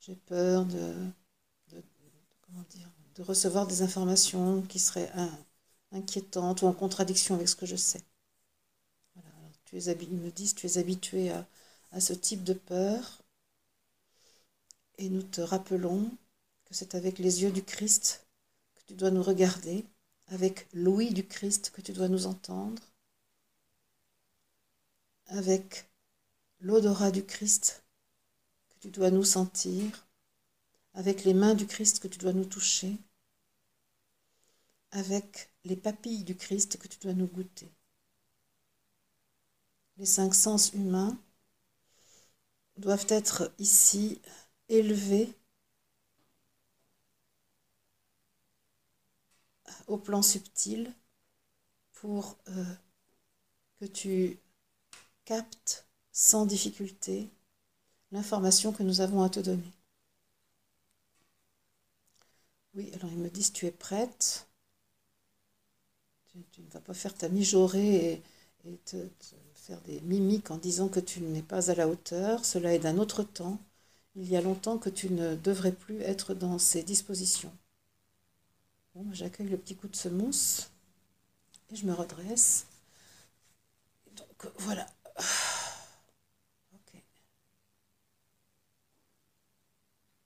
J'ai 0.00 0.16
peur 0.16 0.64
de 0.64 0.94
comment 2.40 2.64
dire, 2.70 2.88
de 3.16 3.22
recevoir 3.22 3.66
des 3.66 3.82
informations 3.82 4.62
qui 4.62 4.78
seraient 4.78 5.12
inquiétantes 5.92 6.62
ou 6.62 6.66
en 6.66 6.72
contradiction 6.72 7.34
avec 7.34 7.48
ce 7.48 7.56
que 7.56 7.66
je 7.66 7.76
sais. 7.76 8.02
Tu 9.68 9.76
es, 9.76 9.92
ils 10.00 10.16
me 10.16 10.30
disent 10.30 10.54
tu 10.54 10.66
es 10.66 10.78
habitué 10.78 11.30
à 11.30 12.00
ce 12.00 12.14
type 12.14 12.42
de 12.42 12.54
peur 12.54 13.22
et 14.96 15.10
nous 15.10 15.22
te 15.22 15.42
rappelons 15.42 16.10
que 16.64 16.72
c'est 16.72 16.94
avec 16.94 17.18
les 17.18 17.42
yeux 17.42 17.52
du 17.52 17.62
Christ 17.62 18.26
que 18.74 18.82
tu 18.86 18.94
dois 18.94 19.10
nous 19.10 19.22
regarder, 19.22 19.84
avec 20.28 20.68
l'ouïe 20.72 21.12
du 21.12 21.26
Christ 21.26 21.70
que 21.70 21.82
tu 21.82 21.92
dois 21.92 22.08
nous 22.08 22.26
entendre, 22.26 22.82
avec 25.26 25.86
l'odorat 26.60 27.10
du 27.10 27.22
Christ 27.22 27.82
que 28.70 28.78
tu 28.80 28.88
dois 28.88 29.10
nous 29.10 29.24
sentir, 29.24 30.06
avec 30.94 31.24
les 31.24 31.34
mains 31.34 31.54
du 31.54 31.66
Christ 31.66 32.00
que 32.00 32.08
tu 32.08 32.18
dois 32.18 32.32
nous 32.32 32.46
toucher, 32.46 32.96
avec 34.92 35.50
les 35.64 35.76
papilles 35.76 36.24
du 36.24 36.36
Christ 36.36 36.78
que 36.78 36.88
tu 36.88 36.98
dois 37.00 37.12
nous 37.12 37.26
goûter. 37.26 37.70
Les 39.98 40.06
cinq 40.06 40.34
sens 40.34 40.72
humains 40.72 41.18
doivent 42.78 43.06
être 43.08 43.52
ici 43.58 44.20
élevés 44.70 45.34
au 49.88 49.98
plan 49.98 50.22
subtil 50.22 50.92
pour 51.92 52.36
euh, 52.48 52.64
que 53.80 53.86
tu 53.86 54.38
captes 55.24 55.86
sans 56.12 56.46
difficulté 56.46 57.28
l'information 58.12 58.72
que 58.72 58.82
nous 58.82 59.00
avons 59.00 59.22
à 59.22 59.28
te 59.28 59.40
donner. 59.40 59.72
Oui, 62.74 62.90
alors 62.94 63.10
ils 63.10 63.18
me 63.18 63.28
disent 63.30 63.52
tu 63.52 63.66
es 63.66 63.70
prête. 63.70 64.48
Tu, 66.52 66.62
ne 66.62 66.70
vas 66.70 66.80
pas 66.80 66.94
faire 66.94 67.14
ta 67.14 67.28
mijaurée 67.28 68.22
et, 68.64 68.76
te, 68.84 69.08
faire 69.68 69.80
des 69.82 70.00
mimiques 70.00 70.50
en 70.50 70.56
disant 70.56 70.88
que 70.88 70.98
tu 70.98 71.20
n'es 71.20 71.42
pas 71.42 71.70
à 71.70 71.74
la 71.76 71.86
hauteur. 71.88 72.44
Cela 72.44 72.74
est 72.74 72.80
d'un 72.80 72.98
autre 72.98 73.22
temps. 73.22 73.60
Il 74.16 74.28
y 74.28 74.36
a 74.36 74.40
longtemps 74.40 74.78
que 74.78 74.90
tu 74.90 75.10
ne 75.10 75.36
devrais 75.36 75.72
plus 75.72 76.00
être 76.02 76.34
dans 76.34 76.58
ces 76.58 76.82
dispositions. 76.82 77.52
Bon, 78.94 79.06
j'accueille 79.12 79.48
le 79.48 79.56
petit 79.56 79.74
coup 79.76 79.88
de 79.88 79.96
semonce 79.96 80.70
et 81.72 81.76
je 81.76 81.86
me 81.86 81.94
redresse. 81.94 82.66
Donc 84.16 84.52
voilà. 84.58 84.86
Ok. 86.72 87.02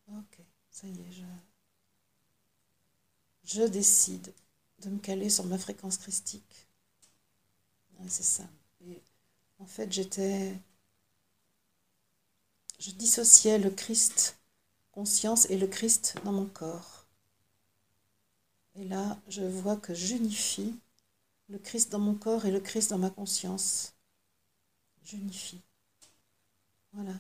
Ok, 0.07 0.39
ça 0.71 0.87
y 0.87 1.01
est, 1.01 1.13
je, 1.13 1.25
je 3.45 3.63
décide 3.63 4.33
de 4.81 4.91
me 4.91 4.99
caler 4.99 5.31
sur 5.31 5.45
ma 5.47 5.57
fréquence 5.57 5.97
christique. 5.97 6.67
c'est 8.09 8.23
ça. 8.23 8.45
Et 8.87 9.03
en 9.63 9.67
fait, 9.67 9.93
j'étais. 9.93 10.53
Je 12.81 12.91
dissociais 12.91 13.59
le 13.59 13.71
Christ 13.71 14.37
conscience 14.91 15.49
et 15.51 15.57
le 15.57 15.69
Christ 15.69 16.17
dans 16.25 16.33
mon 16.33 16.47
corps. 16.47 17.07
Et 18.75 18.85
là, 18.85 19.19
je 19.29 19.43
vois 19.43 19.77
que 19.77 19.95
j'unifie 19.95 20.75
le 21.49 21.59
Christ 21.59 21.93
dans 21.93 22.01
mon 22.01 22.15
corps 22.15 22.45
et 22.45 22.51
le 22.51 22.61
Christ 22.61 22.91
dans 22.91 22.99
ma 22.99 23.11
conscience. 23.11 23.95
J'unifie. 25.05 25.61
Voilà. 26.93 27.15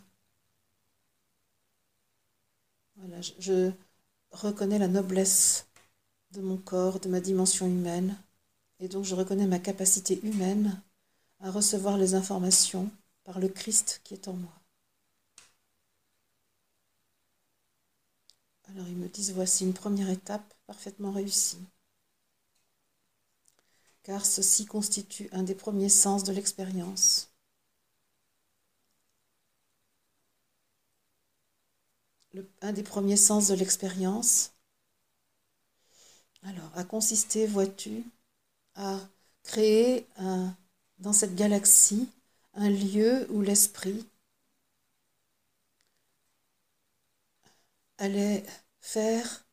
Voilà, 2.97 3.21
je, 3.21 3.71
reconnais 4.31 4.79
la 4.79 4.89
noblesse 4.89 5.67
de 6.33 6.41
mon 6.41 6.57
corps, 6.57 7.01
de 7.01 7.09
ma 7.09 7.21
dimension 7.21 7.67
humaine, 7.67 8.17
et 8.81 8.89
donc 8.89 9.05
je 9.05 9.15
reconnais 9.15 9.47
ma 9.47 9.59
capacité 9.59 10.21
humaine 10.23 10.81
à 11.43 11.51
recevoir 11.51 11.99
les 11.99 12.15
informations 12.15 12.91
par 13.25 13.39
le 13.39 13.49
Christ 13.49 14.01
qui 14.05 14.15
est 14.15 14.29
en 14.29 14.33
moi. 14.33 14.53
Alors 18.69 18.89
ils 18.89 18.97
me 18.97 19.09
disent, 19.09 19.33
voici 19.33 19.65
une 19.65 19.75
première 19.75 20.09
étape 20.09 20.55
parfaitement 20.67 21.13
réussie, 21.13 21.59
car 24.03 24.25
ceci 24.25 24.65
constitue 24.65 25.29
un 25.33 25.43
des 25.43 25.55
premiers 25.55 25.89
sens 25.89 26.25
de 26.25 26.33
l'expérience. 26.33 27.29
un 32.63 32.73
des 32.73 32.83
premiers 32.83 33.19
sens 33.19 33.49
de 33.49 33.55
l'expérience, 33.55 34.55
alors, 36.45 36.71
a 36.75 36.85
consisté, 36.85 37.47
vois-tu, 37.47 38.05
à 38.75 38.99
créer 39.45 40.07
un, 40.17 40.57
dans 41.03 41.12
cette 41.12 41.35
galaxie 41.35 42.09
un 42.55 42.71
lieu 42.71 43.27
où 43.31 43.43
l'esprit 43.43 44.07
allait 47.99 48.45
faire 48.81 49.45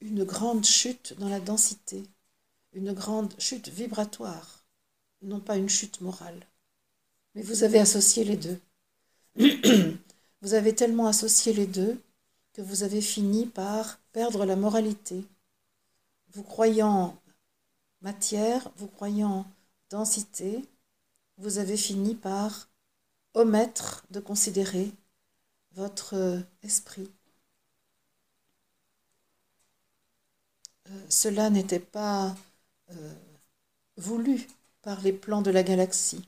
une 0.00 0.22
grande 0.22 0.64
chute 0.64 1.14
dans 1.18 1.28
la 1.28 1.40
densité, 1.40 2.04
une 2.72 2.92
grande 2.92 3.34
chute 3.38 3.68
vibratoire, 3.68 4.64
non 5.22 5.40
pas 5.40 5.56
une 5.56 5.68
chute 5.68 6.00
morale. 6.00 6.46
Mais 7.34 7.42
vous 7.42 7.64
avez 7.64 7.80
associé 7.80 8.22
les 8.22 8.36
deux. 8.36 8.60
vous 10.42 10.54
avez 10.54 10.74
tellement 10.74 11.08
associé 11.08 11.52
les 11.52 11.66
deux 11.66 12.00
que 12.52 12.62
vous 12.62 12.84
avez 12.84 13.00
fini 13.00 13.46
par 13.46 13.98
perdre 14.12 14.44
la 14.44 14.56
moralité. 14.56 15.24
Vous 16.32 16.44
croyant 16.44 17.20
matière, 18.06 18.70
vous 18.76 18.86
croyant 18.86 19.44
densité, 19.90 20.64
vous 21.38 21.58
avez 21.58 21.76
fini 21.76 22.14
par 22.14 22.68
omettre 23.34 24.06
de 24.12 24.20
considérer 24.20 24.92
votre 25.72 26.14
euh, 26.14 26.40
esprit. 26.62 27.10
Euh, 30.88 31.06
cela 31.08 31.50
n'était 31.50 31.80
pas 31.80 32.36
euh, 32.92 33.14
voulu 33.96 34.46
par 34.82 35.00
les 35.00 35.12
plans 35.12 35.42
de 35.42 35.50
la 35.50 35.64
galaxie. 35.64 36.24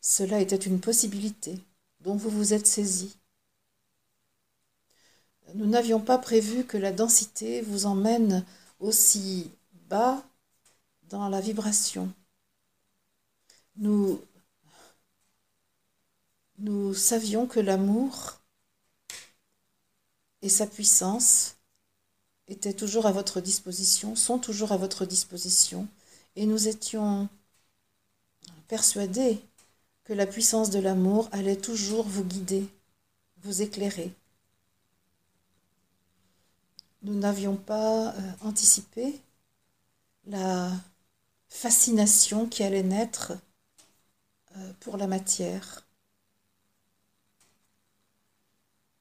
Cela 0.00 0.38
était 0.38 0.54
une 0.54 0.80
possibilité 0.80 1.58
dont 2.02 2.14
vous 2.14 2.30
vous 2.30 2.54
êtes 2.54 2.68
saisi. 2.68 3.16
Nous 5.54 5.66
n'avions 5.66 6.00
pas 6.00 6.18
prévu 6.18 6.64
que 6.64 6.78
la 6.78 6.92
densité 6.92 7.60
vous 7.60 7.86
emmène 7.86 8.44
aussi 8.78 9.50
bas 9.88 10.22
dans 11.12 11.28
la 11.28 11.42
vibration. 11.42 12.10
Nous, 13.76 14.18
nous 16.58 16.94
savions 16.94 17.46
que 17.46 17.60
l'amour 17.60 18.40
et 20.40 20.48
sa 20.48 20.66
puissance 20.66 21.56
étaient 22.48 22.72
toujours 22.72 23.04
à 23.04 23.12
votre 23.12 23.42
disposition, 23.42 24.16
sont 24.16 24.38
toujours 24.38 24.72
à 24.72 24.78
votre 24.78 25.04
disposition, 25.04 25.86
et 26.34 26.46
nous 26.46 26.66
étions 26.66 27.28
persuadés 28.66 29.38
que 30.04 30.14
la 30.14 30.26
puissance 30.26 30.70
de 30.70 30.78
l'amour 30.78 31.28
allait 31.30 31.56
toujours 31.56 32.06
vous 32.06 32.24
guider, 32.24 32.66
vous 33.42 33.60
éclairer. 33.60 34.14
Nous 37.02 37.14
n'avions 37.14 37.56
pas 37.56 38.12
euh, 38.12 38.32
anticipé 38.40 39.20
la 40.26 40.72
fascination 41.52 42.48
qui 42.48 42.62
allait 42.62 42.82
naître 42.82 43.34
euh, 44.56 44.72
pour 44.80 44.96
la 44.96 45.06
matière. 45.06 45.86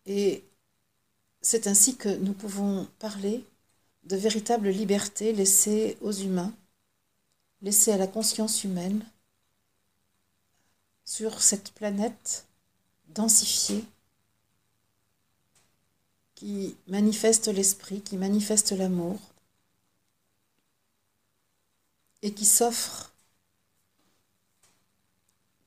Et 0.05 0.43
c'est 1.41 1.65
ainsi 1.65 1.95
que 1.95 2.09
nous 2.09 2.33
pouvons 2.33 2.87
parler 2.99 3.45
de 4.03 4.17
véritable 4.17 4.69
liberté 4.69 5.31
laissée 5.31 5.97
aux 6.01 6.11
humains, 6.11 6.53
laissée 7.61 7.93
à 7.93 7.97
la 7.97 8.07
conscience 8.07 8.63
humaine, 8.65 9.03
sur 11.05 11.41
cette 11.41 11.71
planète 11.71 12.45
densifiée 13.07 13.85
qui 16.35 16.75
manifeste 16.87 17.47
l'esprit, 17.47 18.01
qui 18.01 18.17
manifeste 18.17 18.71
l'amour 18.73 19.31
et 22.21 22.34
qui 22.34 22.45
s'offre 22.45 23.12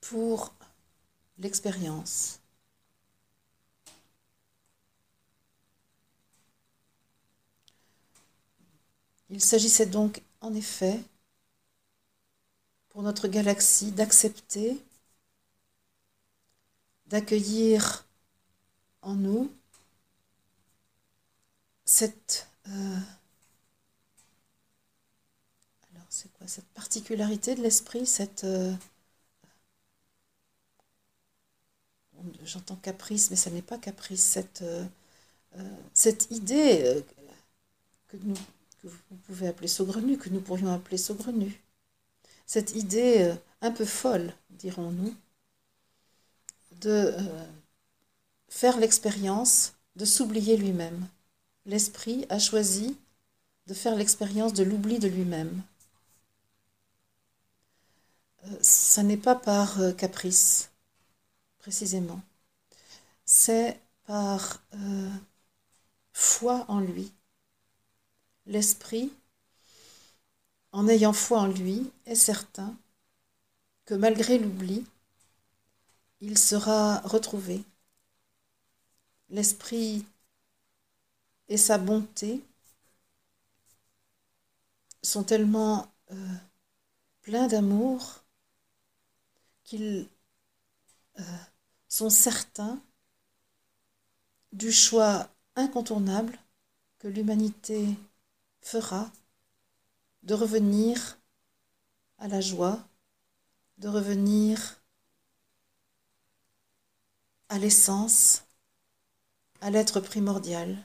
pour 0.00 0.54
l'expérience. 1.38 2.40
Il 9.30 9.42
s'agissait 9.42 9.86
donc 9.86 10.22
en 10.40 10.54
effet 10.54 11.00
pour 12.90 13.02
notre 13.02 13.26
galaxie 13.26 13.90
d'accepter, 13.90 14.78
d'accueillir 17.06 18.06
en 19.02 19.14
nous 19.14 19.50
cette 21.84 22.48
euh, 22.68 22.98
alors 25.92 26.06
c'est 26.08 26.32
quoi 26.33 26.33
cette 26.46 26.66
particularité 26.74 27.54
de 27.54 27.62
l'esprit, 27.62 28.06
cette 28.06 28.44
euh, 28.44 28.72
j'entends 32.44 32.76
caprice, 32.76 33.30
mais 33.30 33.36
ça 33.36 33.50
n'est 33.50 33.62
pas 33.62 33.78
caprice, 33.78 34.22
cette, 34.22 34.62
euh, 34.62 34.84
cette 35.92 36.30
idée 36.30 37.04
que, 38.08 38.16
que 38.16 38.88
vous 38.88 39.16
pouvez 39.26 39.48
appeler 39.48 39.68
saugrenue, 39.68 40.18
que 40.18 40.30
nous 40.30 40.40
pourrions 40.40 40.72
appeler 40.72 40.98
saugrenue, 40.98 41.60
cette 42.46 42.74
idée 42.74 43.34
un 43.60 43.70
peu 43.70 43.84
folle, 43.84 44.34
dirons-nous, 44.50 45.14
de 46.80 47.14
faire 48.48 48.78
l'expérience 48.78 49.74
de 49.96 50.04
s'oublier 50.04 50.56
lui-même. 50.56 51.06
L'esprit 51.66 52.26
a 52.28 52.38
choisi 52.38 52.96
de 53.66 53.74
faire 53.74 53.96
l'expérience 53.96 54.52
de 54.52 54.62
l'oubli 54.62 54.98
de 54.98 55.08
lui-même. 55.08 55.62
Ça 58.62 59.02
n'est 59.02 59.16
pas 59.16 59.34
par 59.34 59.80
euh, 59.80 59.92
caprice, 59.92 60.70
précisément. 61.58 62.20
C'est 63.24 63.80
par 64.06 64.62
euh, 64.74 65.10
foi 66.12 66.64
en 66.68 66.80
lui. 66.80 67.12
L'esprit, 68.46 69.12
en 70.72 70.88
ayant 70.88 71.12
foi 71.12 71.40
en 71.40 71.46
lui, 71.46 71.90
est 72.06 72.14
certain 72.14 72.76
que 73.86 73.94
malgré 73.94 74.38
l'oubli, 74.38 74.84
il 76.20 76.38
sera 76.38 77.00
retrouvé 77.00 77.64
l'esprit 79.30 80.04
et 81.48 81.56
sa 81.56 81.78
bonté 81.78 82.42
sont 85.02 85.22
tellement 85.22 85.92
euh, 86.12 86.34
pleins 87.22 87.46
d'amour 87.46 88.23
qu'ils 89.64 90.08
euh, 91.18 91.22
sont 91.88 92.10
certains 92.10 92.80
du 94.52 94.70
choix 94.70 95.28
incontournable 95.56 96.38
que 96.98 97.08
l'humanité 97.08 97.96
fera 98.62 99.10
de 100.22 100.34
revenir 100.34 101.18
à 102.18 102.28
la 102.28 102.40
joie, 102.40 102.86
de 103.78 103.88
revenir 103.88 104.80
à 107.48 107.58
l'essence 107.58 108.44
à 109.60 109.70
l'être 109.70 110.00
primordial. 110.00 110.76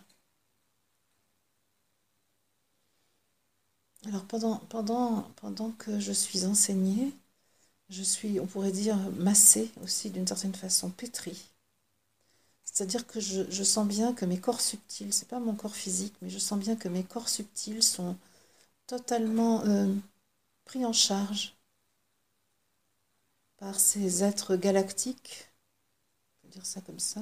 Alors 4.06 4.24
pendant, 4.26 4.58
pendant, 4.70 5.24
pendant 5.36 5.72
que 5.72 6.00
je 6.00 6.14
suis 6.14 6.46
enseignée, 6.46 7.14
je 7.90 8.04
suis, 8.04 8.40
on 8.40 8.46
pourrait 8.48 8.72
dire, 8.72 8.98
massée 9.18 9.72
aussi 9.84 10.10
d'une 10.10 10.28
certaine 10.28 10.56
façon, 10.56 10.90
pétrie. 10.90 11.50
C'est-à-dire 12.64 13.08
que 13.08 13.20
je, 13.20 13.64
sens 13.64 13.88
bien 13.88 14.14
que 14.14 14.26
mes 14.26 14.40
corps 14.40 14.62
subtils, 14.62 15.14
c'est 15.14 15.28
pas 15.28 15.40
mon 15.40 15.56
corps 15.56 15.76
physique, 15.76 16.14
mais 16.22 16.30
je 16.30 16.40
sens 16.40 16.60
bien 16.60 16.76
que 16.76 16.88
mes 16.88 17.04
corps 17.04 17.30
subtils 17.30 17.84
sont 17.84 18.16
totalement 18.88 19.64
euh, 19.66 19.94
pris 20.66 20.86
en 20.86 20.94
charge 20.94 21.56
par 23.58 23.80
ces 23.80 24.24
êtres 24.24 24.56
galactiques, 24.56 25.50
on 26.44 26.48
peut 26.48 26.54
dire 26.54 26.66
ça 26.66 26.82
comme 26.82 27.00
ça, 27.00 27.22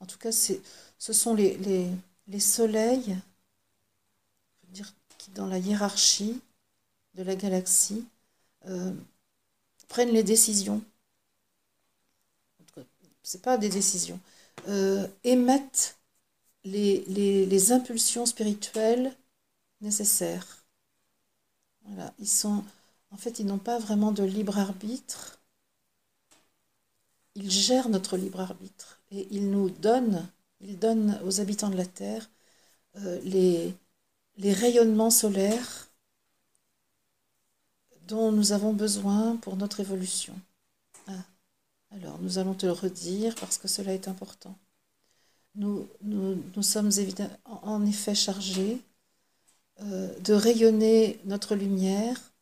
en 0.00 0.06
tout 0.06 0.18
cas, 0.18 0.32
ce 0.32 1.12
sont 1.12 1.34
les, 1.34 1.90
soleils 2.38 3.16
dire, 4.68 4.92
qui, 5.18 5.30
dans 5.30 5.46
la 5.46 5.58
hiérarchie 5.58 6.40
de 7.14 7.22
la 7.22 7.36
galaxie, 7.36 8.04
euh, 8.66 8.92
prennent 9.94 10.10
les 10.10 10.24
décisions. 10.24 10.82
Ce 13.22 13.38
pas 13.38 13.58
des 13.58 13.68
décisions. 13.68 14.18
Euh, 14.66 15.06
émettent 15.22 15.96
les, 16.64 17.04
les, 17.06 17.70
impulsions 17.70 18.26
spirituelles 18.26 19.14
nécessaires. 19.80 20.64
Voilà, 21.84 22.12
ils 22.18 22.28
sont, 22.28 22.64
en 23.12 23.16
fait, 23.16 23.38
ils 23.38 23.46
n'ont 23.46 23.58
pas 23.70 23.78
vraiment 23.78 24.10
de 24.10 24.24
libre 24.24 24.58
arbitre. 24.58 25.38
Ils 27.36 27.52
gèrent 27.52 27.88
notre 27.88 28.16
libre 28.16 28.40
arbitre 28.40 29.00
et 29.12 29.28
il 29.30 29.48
nous 29.48 29.70
donne, 29.70 30.28
il 30.60 30.76
donne 30.76 31.20
aux 31.24 31.40
habitants 31.40 31.70
de 31.70 31.76
la 31.76 31.86
Terre 31.86 32.28
euh, 32.96 33.20
les, 33.22 33.72
les 34.38 34.52
rayonnements 34.52 35.10
solaires 35.10 35.88
dont 38.06 38.32
nous 38.32 38.52
avons 38.52 38.72
besoin 38.72 39.36
pour 39.36 39.56
notre 39.56 39.80
évolution. 39.80 40.34
Ah, 41.06 41.24
alors, 41.90 42.18
nous 42.20 42.38
allons 42.38 42.54
te 42.54 42.66
le 42.66 42.72
redire 42.72 43.34
parce 43.36 43.58
que 43.58 43.68
cela 43.68 43.94
est 43.94 44.08
important. 44.08 44.56
Nous, 45.54 45.88
nous, 46.02 46.62
sommes 46.62 46.90
en 47.44 47.86
effet 47.86 48.14
chargés 48.14 48.80
euh, 49.80 50.18
de 50.20 50.34
rayonner 50.34 51.20
notre 51.24 51.54
lumière 51.54 52.32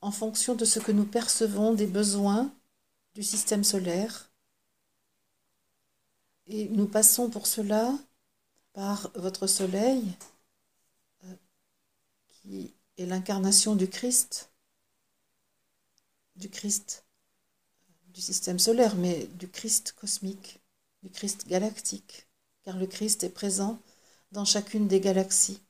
en 0.00 0.10
fonction 0.10 0.54
de 0.54 0.64
ce 0.64 0.78
que 0.78 0.92
nous 0.92 1.04
percevons 1.04 1.74
des 1.74 1.86
besoins 1.86 2.50
du 3.14 3.22
système 3.22 3.64
solaire 3.64 4.28
et 6.48 6.68
nous 6.70 6.86
passons 6.86 7.28
pour 7.28 7.46
cela 7.46 7.94
par 8.72 9.10
votre 9.14 9.46
soleil, 9.46 10.02
euh, 11.24 11.34
qui 12.30 12.72
est 12.96 13.04
l'incarnation 13.04 13.76
du 13.76 13.88
Christ, 13.88 14.50
du 16.38 16.48
Christ 16.48 17.04
du 18.14 18.22
système 18.22 18.58
solaire, 18.58 18.96
mais 18.96 19.26
du 19.26 19.48
Christ 19.48 19.92
cosmique, 19.92 20.58
du 21.02 21.10
Christ 21.10 21.46
galactique, 21.46 22.26
car 22.64 22.76
le 22.76 22.86
Christ 22.86 23.22
est 23.22 23.28
présent 23.30 23.78
dans 24.32 24.44
chacune 24.44 24.88
des 24.88 25.00
galaxies 25.00 25.60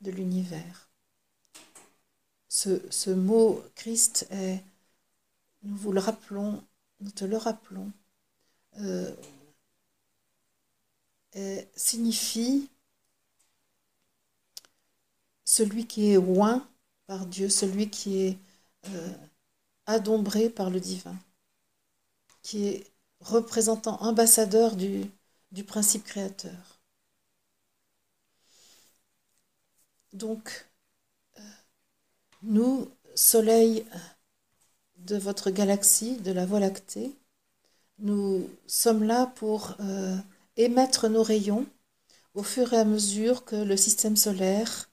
de 0.00 0.10
l'univers. 0.10 0.90
Ce, 2.48 3.10
mot 3.10 3.60
Christ 3.74 4.28
est, 4.30 4.62
nous 5.62 5.76
vous 5.76 5.90
le 5.90 5.98
rappelons, 6.00 6.62
nous 7.00 7.10
te 7.10 7.24
le 7.24 7.36
rappelons, 7.36 7.90
euh, 8.78 9.12
signifie 11.74 12.70
celui 15.44 15.86
qui 15.86 16.12
est 16.12 16.16
oint 16.16 16.68
par 17.06 17.26
Dieu, 17.26 17.48
celui 17.48 17.90
qui 17.90 18.20
est 18.20 18.38
euh, 18.86 19.14
adombré 19.86 20.50
par 20.50 20.70
le 20.70 20.80
divin, 20.80 21.16
qui 22.42 22.66
est 22.68 22.86
représentant, 23.20 24.00
ambassadeur 24.02 24.76
du, 24.76 25.10
principe 25.66 26.04
créateur. 26.04 26.80
Donc, 30.12 30.66
euh, 31.38 31.42
nous, 32.42 32.90
soleil 33.14 33.86
de 34.98 35.16
votre 35.16 35.50
galaxie, 35.50 36.16
de 36.18 36.32
la 36.32 36.46
Voie 36.46 36.60
lactée, 36.60 37.14
nous 37.98 38.48
sommes 38.66 39.04
là 39.04 39.26
pour 39.26 39.76
émettre 40.56 41.08
nos 41.08 41.22
rayons 41.22 41.66
au 42.34 42.42
fur 42.42 42.72
et 42.72 42.78
à 42.78 42.84
mesure 42.84 43.44
que 43.44 43.56
le 43.56 43.76
système 43.76 44.16
solaire 44.16 44.90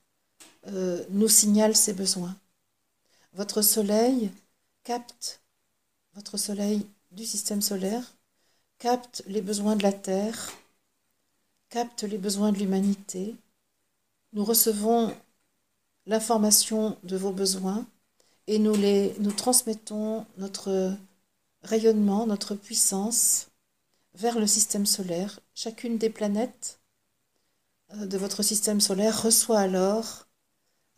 euh, 0.67 1.03
nous 1.09 1.27
signale 1.27 1.75
ses 1.75 1.93
besoins. 1.93 2.35
Votre 3.33 3.61
soleil 3.61 4.31
capte, 4.83 5.41
votre 6.13 6.37
soleil 6.37 6.85
du 7.11 7.25
système 7.25 7.61
solaire 7.61 8.03
capte 8.81 9.21
les 9.27 9.41
besoins 9.41 9.75
de 9.75 9.83
la 9.83 9.93
Terre, 9.93 10.51
capte 11.69 12.01
les 12.01 12.17
besoins 12.17 12.51
de 12.51 12.57
l'humanité. 12.57 13.35
Nous 14.33 14.43
recevons 14.43 15.15
l'information 16.07 16.97
de 17.03 17.15
vos 17.15 17.31
besoins 17.31 17.85
et 18.47 18.57
nous, 18.57 18.75
les, 18.75 19.15
nous 19.19 19.31
transmettons 19.33 20.25
notre 20.37 20.95
rayonnement, 21.61 22.25
notre 22.25 22.55
puissance 22.55 23.49
vers 24.15 24.39
le 24.39 24.47
système 24.47 24.87
solaire. 24.87 25.39
Chacune 25.53 25.99
des 25.99 26.09
planètes 26.09 26.79
euh, 27.93 28.07
de 28.07 28.17
votre 28.17 28.41
système 28.41 28.81
solaire 28.81 29.21
reçoit 29.21 29.59
alors 29.59 30.25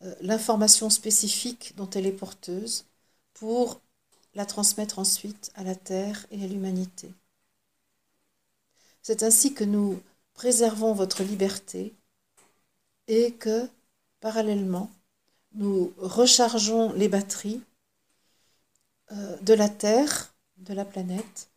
euh, 0.02 0.14
l'information 0.22 0.88
spécifique 0.88 1.74
dont 1.76 1.90
elle 1.90 2.06
est 2.06 2.12
porteuse 2.12 2.86
pour 3.34 3.80
la 4.34 4.46
transmettre 4.46 4.98
ensuite 4.98 5.52
à 5.54 5.62
la 5.62 5.74
Terre 5.74 6.26
et 6.30 6.42
à 6.42 6.46
l'humanité. 6.46 7.12
C'est 9.02 9.22
ainsi 9.22 9.54
que 9.54 9.64
nous 9.64 10.00
préservons 10.34 10.94
votre 10.94 11.22
liberté 11.22 11.94
et 13.06 13.32
que, 13.34 13.68
parallèlement, 14.20 14.90
nous 15.54 15.92
rechargeons 15.98 16.92
les 16.94 17.08
batteries 17.08 17.62
euh, 19.12 19.36
de 19.42 19.54
la 19.54 19.68
Terre, 19.68 20.34
de 20.56 20.74
la 20.74 20.84
planète, 20.84 21.48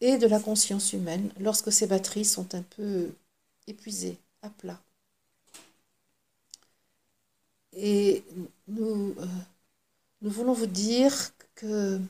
et 0.00 0.18
de 0.18 0.26
la 0.26 0.40
conscience 0.40 0.92
humaine 0.92 1.32
lorsque 1.40 1.72
ces 1.72 1.86
batteries 1.86 2.24
sont 2.24 2.54
un 2.54 2.62
peu 2.62 3.12
épuisées, 3.66 4.18
à 4.42 4.50
plat. 4.50 4.80
Et 7.72 8.24
nous, 8.66 9.14
euh, 9.18 9.26
nous 10.20 10.30
voulons 10.30 10.52
vous 10.52 10.66
dire 10.66 11.12
que 11.54 12.00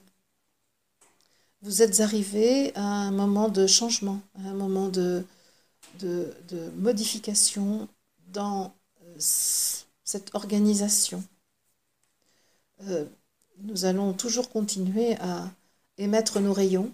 vous 1.63 1.83
êtes 1.83 2.01
arrivés 2.01 2.75
à 2.77 2.83
un 2.83 3.11
moment 3.11 3.49
de 3.49 3.67
changement, 3.67 4.21
à 4.37 4.49
un 4.49 4.55
moment 4.55 4.89
de, 4.89 5.25
de, 5.99 6.33
de 6.49 6.71
modification 6.77 7.89
dans 8.29 8.73
euh, 9.03 9.15
cette 9.19 10.35
organisation. 10.35 11.23
Euh, 12.87 13.05
nous 13.59 13.85
allons 13.85 14.13
toujours 14.13 14.51
continuer 14.51 15.17
à 15.17 15.51
émettre 15.99 16.41
nos 16.41 16.53
rayons, 16.53 16.93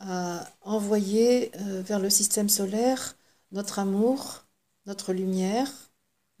à 0.00 0.50
envoyer 0.62 1.52
euh, 1.56 1.82
vers 1.82 2.00
le 2.00 2.10
système 2.10 2.48
solaire 2.48 3.16
notre 3.52 3.78
amour, 3.78 4.44
notre 4.86 5.12
lumière, 5.12 5.70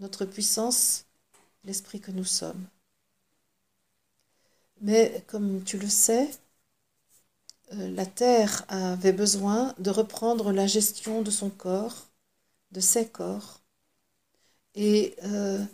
notre 0.00 0.24
puissance, 0.24 1.06
l'esprit 1.64 2.00
que 2.00 2.10
nous 2.10 2.24
sommes. 2.24 2.66
Mais 4.80 5.22
comme 5.26 5.62
tu 5.64 5.78
le 5.78 5.88
sais, 5.88 6.30
euh, 7.72 7.90
la 7.90 8.06
Terre 8.06 8.64
avait 8.68 9.12
besoin 9.12 9.74
de 9.78 9.90
reprendre 9.90 10.52
la 10.52 10.66
gestion 10.66 11.22
de 11.22 11.30
son 11.30 11.50
corps, 11.50 12.08
de 12.72 12.80
ses 12.80 13.08
corps, 13.08 13.60
et 14.74 15.16
euh, 15.24 15.64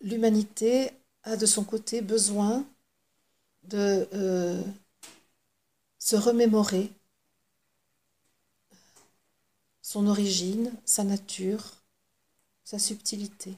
l'humanité 0.00 0.90
a 1.22 1.36
de 1.36 1.46
son 1.46 1.64
côté 1.64 2.02
besoin 2.02 2.66
de 3.64 4.08
euh, 4.14 4.62
se 5.98 6.16
remémorer 6.16 6.90
son 9.82 10.06
origine, 10.06 10.72
sa 10.84 11.04
nature, 11.04 11.72
sa 12.64 12.78
subtilité. 12.78 13.56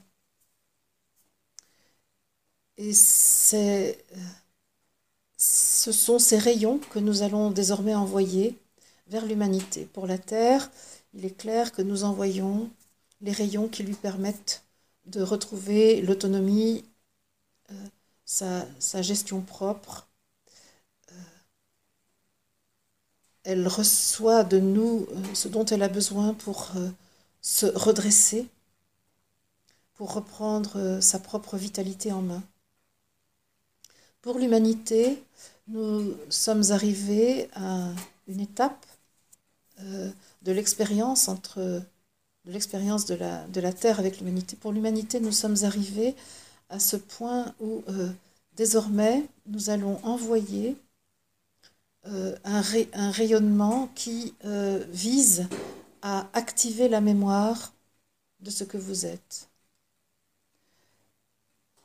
Et 2.78 2.94
ce 2.94 3.92
sont 5.92 6.18
ces 6.18 6.38
rayons 6.38 6.78
que 6.78 6.98
nous 6.98 7.22
allons 7.22 7.50
désormais 7.50 7.94
envoyer 7.94 8.58
vers 9.08 9.26
l'humanité. 9.26 9.84
Pour 9.92 10.06
la 10.06 10.18
Terre, 10.18 10.70
il 11.14 11.24
est 11.24 11.36
clair 11.36 11.72
que 11.72 11.82
nous 11.82 12.04
envoyons 12.04 12.70
les 13.20 13.32
rayons 13.32 13.68
qui 13.68 13.82
lui 13.82 13.94
permettent 13.94 14.64
de 15.06 15.22
retrouver 15.22 16.02
l'autonomie, 16.02 16.84
euh, 17.70 17.74
sa, 18.24 18.66
sa, 18.78 19.02
gestion 19.02 19.40
propre. 19.40 20.08
Euh, 21.12 21.14
elle 23.44 23.68
reçoit 23.68 24.44
de 24.44 24.58
nous 24.58 25.06
euh, 25.10 25.34
ce 25.34 25.48
dont 25.48 25.64
elle 25.66 25.82
a 25.82 25.88
besoin 25.88 26.34
pour 26.34 26.72
se 27.40 27.66
redresser, 27.66 28.48
pour 29.94 30.14
reprendre 30.14 31.00
sa 31.00 31.18
propre 31.18 31.56
vitalité 31.56 32.12
en 32.12 32.22
main. 32.22 32.42
Pour 34.22 34.38
l'humanité, 34.38 35.22
nous 35.68 36.14
sommes 36.30 36.62
arrivés 36.70 37.48
à 37.54 37.88
une 38.28 38.40
étape 38.40 38.86
de 39.78 40.52
l'expérience 40.52 41.28
entre 41.28 41.82
de 42.44 42.52
l'expérience 42.52 43.06
de 43.06 43.14
la, 43.14 43.46
de 43.48 43.60
la 43.60 43.72
Terre 43.72 43.98
avec 43.98 44.18
l'humanité. 44.18 44.56
Pour 44.56 44.72
l'humanité, 44.72 45.20
nous 45.20 45.32
sommes 45.32 45.56
arrivés 45.62 46.14
à 46.70 46.78
ce 46.78 46.96
point 46.96 47.54
où 47.60 47.82
euh, 47.88 48.10
désormais 48.56 49.24
nous 49.46 49.70
allons 49.70 50.00
envoyer 50.04 50.76
euh, 52.06 52.36
un, 52.44 52.62
un, 52.94 53.10
rayonnement 53.10 53.88
qui 53.94 54.34
euh, 54.44 54.84
vise 54.90 55.46
à 56.02 56.26
activer 56.32 56.88
la 56.88 57.00
mémoire 57.00 57.72
de 58.40 58.50
ce 58.50 58.64
que 58.64 58.76
vous 58.76 59.06
êtes. 59.06 59.48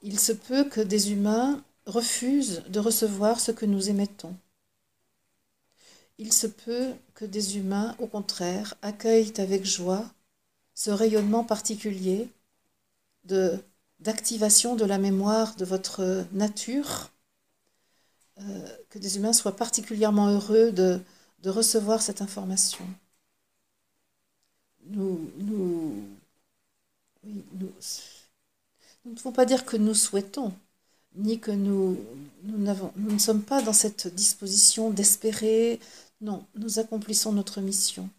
Il 0.02 0.20
se 0.20 0.32
peut 0.32 0.64
que 0.64 0.82
des 0.82 1.12
humains 1.12 1.62
refusent 1.88 2.64
de 2.70 2.80
recevoir 2.80 3.40
ce 3.40 3.52
que 3.52 3.66
nous 3.66 3.90
émettons. 3.90 4.36
Il 6.20 6.34
se 6.34 6.48
peut 6.48 6.94
que 7.16 7.26
des 7.26 7.58
humains, 7.58 7.96
au 8.00 8.08
contraire, 8.08 8.76
accueillent 8.82 9.34
avec 9.38 9.66
joie 9.66 10.06
ce 10.76 10.92
rayonnement 10.92 11.44
particulier 11.44 12.30
de 13.26 13.60
d'activation 14.00 14.76
de 14.76 14.86
la 14.86 15.00
mémoire 15.00 15.56
de 15.56 15.66
votre 15.66 16.26
nature, 16.32 17.10
euh, 18.40 18.78
que 18.90 19.00
des 19.00 19.18
humains 19.18 19.34
soient 19.34 19.56
particulièrement 19.56 20.28
heureux 20.28 20.72
de, 20.72 21.02
recevoir 21.46 22.02
cette 22.02 22.22
information. 22.22 22.86
Nous, 24.88 25.32
nous, 25.38 26.04
nous 27.24 27.74
ne 29.06 29.16
pouvons 29.16 29.32
pas 29.32 29.46
dire 29.46 29.66
que 29.66 29.78
nous 29.78 29.94
souhaitons, 29.94 30.54
ni 31.18 31.40
que 31.40 31.52
nous, 31.52 31.98
ne 32.44 33.18
sommes 33.18 33.44
pas 33.44 33.62
dans 33.62 33.74
cette 33.74 34.08
disposition 34.08 34.92
d'espérer. 34.92 35.80
Non, 36.22 36.46
nous 36.56 36.80
accomplissons 36.80 37.34
notre 37.34 37.62
mission. 37.62 38.10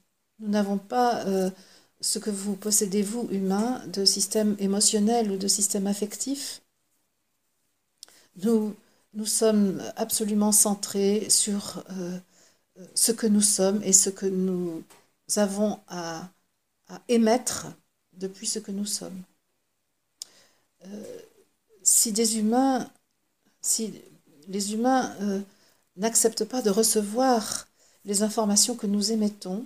Nous 0.40 0.48
n'avons 0.48 0.78
pas 0.78 1.26
euh, 1.26 1.50
ce 2.00 2.18
que 2.18 2.30
vous 2.30 2.56
possédez, 2.56 3.02
vous, 3.02 3.28
humain, 3.30 3.82
de 3.88 4.04
système 4.04 4.56
émotionnel 4.58 5.30
ou 5.32 5.36
de 5.36 5.48
système 5.48 5.86
affectif. 5.86 6.62
Nous, 8.44 8.74
nous 9.14 9.26
sommes 9.26 9.82
absolument 9.96 10.52
centrés 10.52 11.28
sur 11.30 11.84
euh, 11.90 12.18
ce 12.94 13.12
que 13.12 13.26
nous 13.26 13.42
sommes 13.42 13.82
et 13.82 13.92
ce 13.92 14.10
que 14.10 14.26
nous 14.26 14.84
avons 15.36 15.80
à, 15.88 16.28
à 16.88 17.00
émettre 17.08 17.66
depuis 18.14 18.46
ce 18.46 18.58
que 18.58 18.70
nous 18.70 18.86
sommes. 18.86 19.22
Euh, 20.86 21.18
si 21.88 22.12
des 22.12 22.38
humains, 22.38 22.90
si 23.62 23.94
les 24.46 24.74
humains 24.74 25.16
euh, 25.22 25.40
n'acceptent 25.96 26.44
pas 26.44 26.60
de 26.62 26.70
recevoir 26.70 27.66
les 28.04 28.22
informations 28.22 28.76
que 28.76 28.86
nous 28.86 29.10
émettons, 29.12 29.64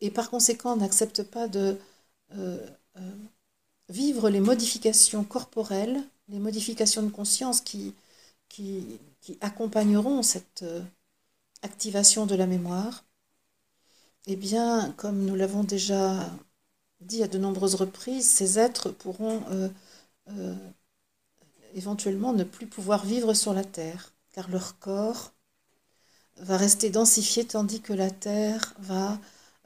et 0.00 0.10
par 0.10 0.30
conséquent 0.30 0.76
n'accepte 0.76 1.22
pas 1.22 1.46
de 1.46 1.78
euh, 2.32 2.66
euh, 2.96 3.16
vivre 3.90 4.30
les 4.30 4.40
modifications 4.40 5.24
corporelles, 5.24 6.02
les 6.28 6.38
modifications 6.38 7.02
de 7.02 7.10
conscience 7.10 7.60
qui, 7.60 7.94
qui, 8.48 8.98
qui 9.20 9.36
accompagneront 9.42 10.22
cette 10.22 10.64
activation 11.62 12.26
de 12.26 12.34
la 12.34 12.46
mémoire, 12.46 13.04
eh 14.26 14.36
bien, 14.36 14.92
comme 14.96 15.24
nous 15.24 15.36
l'avons 15.36 15.64
déjà 15.64 16.30
dit 17.00 17.22
à 17.22 17.28
de 17.28 17.38
nombreuses 17.38 17.76
reprises, 17.76 18.28
ces 18.28 18.58
êtres 18.58 18.90
pourront 18.90 19.42
éventuellement 21.74 22.32
ne 22.32 22.44
plus 22.44 22.66
pouvoir 22.66 23.04
vivre 23.04 23.34
sur 23.34 23.54
la 23.54 23.64
Terre, 23.64 24.12
car 24.32 24.48
leur 24.50 24.78
corps 24.78 25.32
va 26.38 26.56
rester 26.56 26.90
densifié 26.90 27.46
tandis 27.46 27.80
que 27.80 27.92
la 27.92 28.10
Terre 28.10 28.74
va 28.80 29.18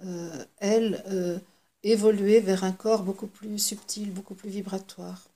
euh, 0.02 0.44
elle, 0.58 1.02
euh, 1.08 1.38
évoluer 1.82 2.40
vers 2.40 2.64
un 2.64 2.72
corps 2.72 3.02
beaucoup 3.02 3.26
plus 3.26 3.58
subtil, 3.58 4.12
beaucoup 4.12 4.34
plus 4.34 4.50
vibratoire. 4.50 5.28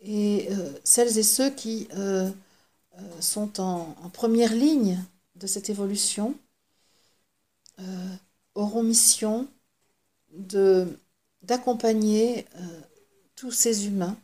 Et 0.00 0.48
euh, 0.50 0.72
celles 0.84 1.16
et 1.18 1.22
ceux 1.22 1.50
qui 1.50 1.88
sont 3.20 3.60
en, 3.60 3.96
en, 4.02 4.10
première 4.10 4.52
ligne 4.52 5.02
de 5.36 5.46
cette 5.46 5.70
évolution 5.70 6.34
auront 8.54 8.82
mission 8.82 9.48
d'accompagner 11.42 12.46
tous 13.36 13.50
ces 13.50 13.86
humains, 13.86 14.16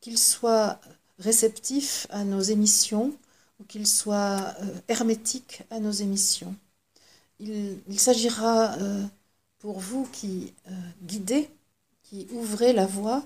qu'ils 0.00 0.18
soient 0.18 0.80
réceptifs 1.18 2.06
à 2.10 2.24
nos 2.24 2.40
émissions 2.40 3.12
ou 3.60 3.64
qu'ils 3.64 3.86
soient 3.88 4.54
hermétiques 4.88 5.62
à 5.70 5.80
nos 5.80 5.90
émissions 5.90 6.54
il, 7.40 8.00
s'agira 8.00 8.74
euh, 8.74 9.04
pour 9.58 9.78
vous 9.78 10.06
qui 10.12 10.54
euh, 10.68 10.72
guidez, 11.02 11.50
qui 12.02 12.26
ouvrez 12.32 12.72
la 12.72 12.86
voie, 12.86 13.24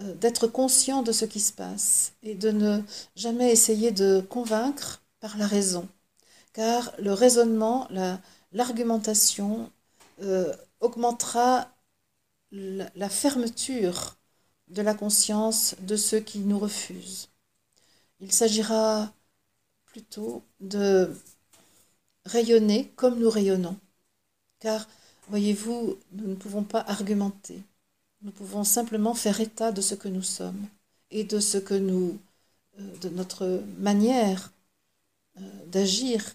euh, 0.00 0.14
d'être 0.14 0.46
conscient 0.46 1.02
de 1.02 1.12
ce 1.12 1.24
qui 1.24 1.40
se 1.40 1.52
passe 1.52 2.12
et 2.22 2.34
de 2.34 2.50
ne 2.50 2.80
jamais 3.16 3.52
essayer 3.52 3.90
de 3.92 4.20
convaincre 4.28 5.02
par 5.20 5.36
la 5.36 5.46
raison. 5.46 5.88
Car 6.52 6.92
le 6.98 7.12
raisonnement, 7.12 7.88
l'argumentation 8.52 9.70
augmentera 10.80 11.68
la 12.52 13.08
fermeture 13.08 14.16
de 14.68 14.82
la 14.82 14.94
conscience 14.94 15.74
de 15.80 15.96
ceux 15.96 16.20
qui 16.20 16.40
nous 16.40 16.58
refusent. 16.58 17.28
Il 18.20 18.32
s'agira 18.32 19.12
plutôt 19.86 20.42
de 20.60 21.14
rayonner 22.24 22.92
comme 22.96 23.18
nous 23.18 23.30
rayonnons. 23.30 23.78
Car, 24.60 24.88
voyez-vous, 25.28 25.96
nous 26.12 26.26
ne 26.28 26.34
pouvons 26.34 26.64
pas 26.64 26.80
argumenter. 26.80 27.60
Nous 28.22 28.32
pouvons 28.32 28.64
simplement 28.64 29.14
faire 29.14 29.40
état 29.40 29.72
de 29.72 29.80
ce 29.82 29.94
que 29.94 30.08
nous 30.08 30.22
sommes 30.22 30.66
et 31.10 31.24
de 31.24 31.40
ce 31.40 31.58
que 31.58 31.74
nous, 31.74 32.18
euh, 32.80 32.96
de 32.98 33.08
notre 33.10 33.62
manière 33.78 34.52
euh, 35.38 35.66
d'agir, 35.66 36.34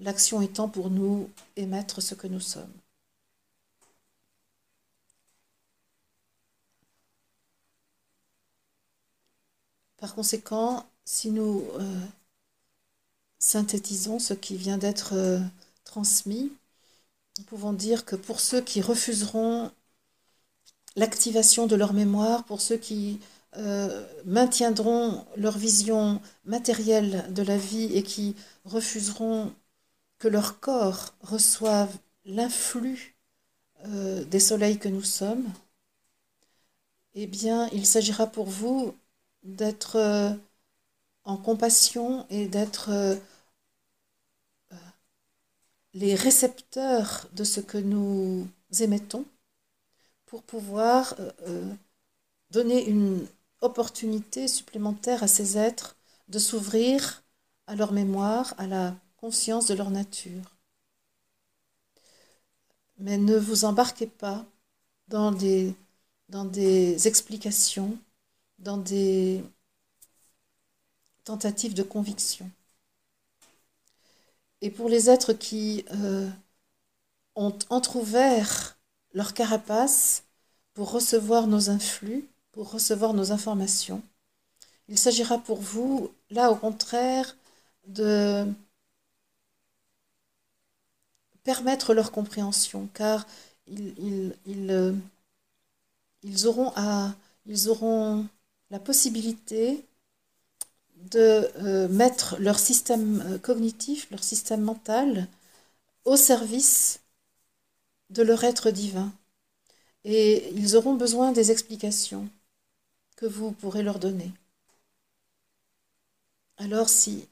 l'action 0.00 0.40
étant 0.40 0.68
pour 0.68 0.90
nous 0.90 1.28
émettre 1.56 2.00
ce 2.02 2.14
que 2.14 2.26
nous 2.26 2.40
sommes. 2.40 2.72
Par 10.04 10.14
conséquent, 10.14 10.84
si 11.06 11.30
nous 11.30 11.64
euh, 11.80 12.00
synthétisons 13.38 14.18
ce 14.18 14.34
qui 14.34 14.54
vient 14.54 14.76
d'être 14.76 15.14
euh, 15.14 15.40
transmis, 15.84 16.52
nous 17.38 17.44
pouvons 17.44 17.72
dire 17.72 18.04
que 18.04 18.14
pour 18.14 18.38
ceux 18.38 18.60
qui 18.60 18.82
refuseront 18.82 19.70
l'activation 20.94 21.66
de 21.66 21.74
leur 21.74 21.94
mémoire, 21.94 22.44
pour 22.44 22.60
ceux 22.60 22.76
qui 22.76 23.18
euh, 23.56 24.06
maintiendront 24.26 25.24
leur 25.38 25.56
vision 25.56 26.20
matérielle 26.44 27.24
de 27.32 27.42
la 27.42 27.56
vie 27.56 27.90
et 27.96 28.02
qui 28.02 28.36
refuseront 28.66 29.54
que 30.18 30.28
leur 30.28 30.60
corps 30.60 31.14
reçoive 31.22 31.96
l'influx 32.26 33.16
des 33.86 34.40
soleils 34.40 34.78
que 34.78 34.88
nous 34.88 35.02
sommes, 35.02 35.50
eh 37.14 37.26
bien, 37.26 37.70
il 37.72 37.86
s'agira 37.86 38.26
pour 38.26 38.46
vous 38.46 38.94
d'être 39.44 39.96
euh, 39.96 40.30
en 41.24 41.36
compassion 41.36 42.26
et 42.30 42.48
d'être 42.48 43.18
les 45.94 46.14
récepteurs 46.14 47.28
de 47.32 47.44
ce 47.44 47.60
que 47.60 47.78
nous 47.78 48.46
émettons 48.80 49.24
pour 50.26 50.42
pouvoir 50.42 51.14
donner 52.50 52.84
une 52.86 53.26
opportunité 53.60 54.48
supplémentaire 54.48 55.22
à 55.22 55.28
ces 55.28 55.56
êtres 55.56 55.96
de 56.28 56.38
s'ouvrir 56.38 57.22
à 57.66 57.74
leur 57.74 57.92
mémoire, 57.92 58.54
à 58.58 58.66
la 58.66 58.94
conscience 59.16 59.66
de 59.66 59.74
leur 59.74 59.90
nature. 59.90 60.56
Mais 62.98 63.18
ne 63.18 63.36
vous 63.36 63.64
embarquez 63.64 64.06
pas 64.06 64.44
dans 65.08 65.32
des, 65.32 65.74
dans 66.28 66.44
des 66.44 67.08
explications, 67.08 67.98
dans 68.64 68.78
des 68.78 69.44
tentatives 71.24 71.74
de 71.74 71.82
conviction. 71.82 72.50
Et 74.62 74.70
pour 74.70 74.88
les 74.88 75.10
êtres 75.10 75.34
qui 75.34 75.84
euh, 75.92 76.28
ont 77.36 77.56
entr'ouvert 77.68 78.78
leur 79.12 79.34
carapace 79.34 80.24
pour 80.72 80.90
recevoir 80.90 81.46
nos 81.46 81.68
influx, 81.68 82.26
pour 82.52 82.70
recevoir 82.70 83.12
nos 83.12 83.32
informations. 83.32 84.02
Il 84.88 84.98
s'agira 84.98 85.38
pour 85.38 85.60
vous, 85.60 86.10
là 86.30 86.50
au 86.50 86.56
contraire, 86.56 87.36
de 87.86 88.46
permettre 91.42 91.92
leur 91.92 92.10
compréhension, 92.12 92.88
car 92.94 93.26
ils, 93.66 94.34
ils, 94.46 94.94
ils, 96.22 96.46
auront, 96.46 96.72
à, 96.76 97.14
ils 97.46 97.68
auront 97.68 98.26
la 98.70 98.78
possibilité 98.78 99.84
de 100.96 101.50
euh, 101.56 101.88
mettre 101.88 102.36
leur 102.38 102.58
système 102.58 103.22
euh, 103.26 103.38
cognitif, 103.38 104.10
leur 104.10 104.24
système 104.24 104.62
mental 104.62 105.28
au 106.04 106.16
service 106.16 107.00
de 108.10 108.22
leur 108.22 108.44
être 108.44 108.70
divin. 108.70 109.12
Et 110.04 110.50
ils 110.54 110.76
auront 110.76 110.94
besoin 110.94 111.32
des 111.32 111.50
explications 111.50 112.28
que 113.16 113.26
vous 113.26 113.52
pourrez 113.52 113.82
leur 113.82 113.98
donner. 113.98 114.32
Alors 116.56 116.88
si, 116.88 117.28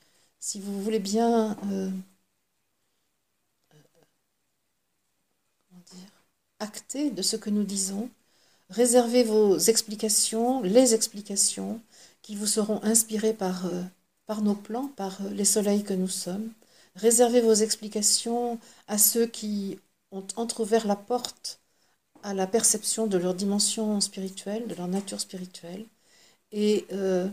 vous 0.56 0.82
voulez 0.82 0.98
bien 0.98 1.56
euh, 1.72 1.90
acter 6.60 7.10
de 7.10 7.22
ce 7.22 7.36
que 7.36 7.50
nous 7.50 7.64
disons, 7.64 8.10
réservez 8.72 9.24
vos 9.24 9.58
explications, 9.58 10.62
les 10.62 10.94
explications 10.94 11.80
qui 12.22 12.36
vous 12.36 12.46
seront 12.46 12.82
inspirées 12.82 13.34
par, 13.34 13.66
euh, 13.66 13.82
par 14.26 14.42
nos 14.42 14.54
plans, 14.54 14.88
par 14.88 15.20
euh, 15.22 15.30
les 15.30 15.44
soleils 15.44 15.84
que 15.84 15.94
nous 15.94 16.08
sommes. 16.08 16.50
Réservez 16.96 17.40
vos 17.40 17.54
explications 17.54 18.58
à 18.88 18.98
ceux 18.98 19.26
qui 19.26 19.78
ont 20.12 20.26
entr'ouvert 20.36 20.86
la 20.86 20.96
porte 20.96 21.60
à 22.22 22.34
la 22.34 22.46
perception 22.46 23.06
de 23.06 23.18
leur 23.18 23.34
dimension 23.34 24.00
spirituelle, 24.00 24.68
de 24.68 24.74
leur 24.74 24.88
nature 24.88 25.20
spirituelle, 25.20 25.84
et 26.52 26.86
euh, 26.92 27.28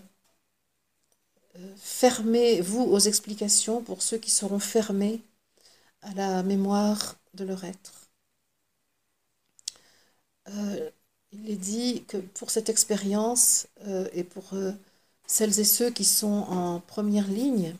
fermez-vous 1.77 2.83
aux 2.83 2.99
explications 2.99 3.81
pour 3.83 4.01
ceux 4.01 4.17
qui 4.17 4.31
seront 4.31 4.59
fermés 4.59 5.21
à 6.01 6.13
la 6.15 6.43
mémoire 6.43 7.17
de 7.33 7.43
leur 7.45 7.63
être. 7.65 7.93
Il 11.31 11.49
est 11.49 11.55
dit 11.55 12.03
que 12.07 12.17
pour 12.17 12.51
cette 12.51 12.69
expérience 12.69 13.67
et 14.13 14.23
pour 14.23 14.51
celles 15.27 15.59
et 15.59 15.63
ceux 15.63 15.89
qui 15.91 16.05
sont 16.05 16.27
en 16.27 16.79
première 16.81 17.27
ligne, 17.27 17.75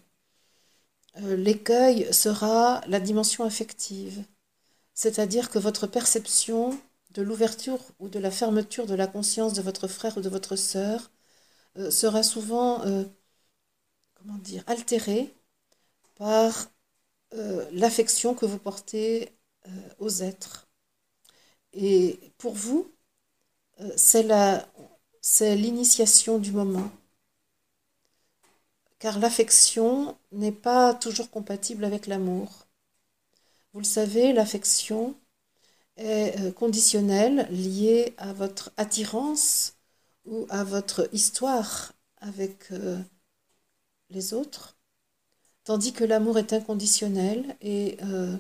l'écueil 1.18 2.14
sera 2.14 2.82
la 2.88 3.00
dimension 3.00 3.44
affective, 3.44 4.24
c'est-à-dire 4.94 5.50
que 5.50 5.60
votre 5.60 5.88
perception 5.88 6.80
de 7.12 7.22
l'ouverture 7.22 7.80
ou 8.00 8.10
de 8.10 8.20
la 8.20 8.32
fermeture 8.32 8.86
de 8.86 8.96
la 8.96 9.08
conscience 9.08 9.54
de 9.54 9.62
votre 9.62 9.88
frère 9.88 10.18
ou 10.18 10.22
de 10.22 10.30
votre 10.30 10.56
sœur 10.56 11.12
euh, 11.78 11.92
sera 11.92 12.24
souvent, 12.24 12.86
euh, 12.86 13.04
altérée 14.68 15.34
par 16.16 16.70
euh, 17.34 17.68
l'affection 17.72 18.34
que 18.36 18.46
vous 18.46 18.60
portez 18.60 19.32
aux 20.00 20.10
êtres. 20.24 20.68
Et 21.74 22.20
pour 22.38 22.54
vous, 22.54 22.92
c'est 23.98 25.56
l'initiation 25.56 26.40
du 26.40 26.52
moment. 26.52 26.92
Car 29.00 29.20
l'affection 29.20 30.18
n'est 30.32 30.52
pas 30.52 30.94
toujours 30.94 31.30
compatible 31.30 31.86
avec 31.86 32.08
l'amour. 32.08 32.68
Vous 33.74 33.80
le 33.80 33.86
savez, 33.86 34.34
l'affection 34.34 35.16
est 35.98 36.40
euh, 36.40 36.52
conditionnel, 36.52 37.48
lié 37.52 38.14
à 38.18 38.34
votre 38.34 38.72
attirance 38.78 39.76
ou 40.26 40.46
à 40.50 40.64
votre 40.64 41.10
histoire 41.14 41.94
avec 42.18 42.72
euh, 42.72 43.00
les 44.10 44.34
autres, 44.34 44.78
tandis 45.64 45.94
que 45.94 46.04
l'amour 46.04 46.38
est 46.38 46.54
inconditionnel 46.54 47.56
et 47.62 47.98
euh, 48.04 48.38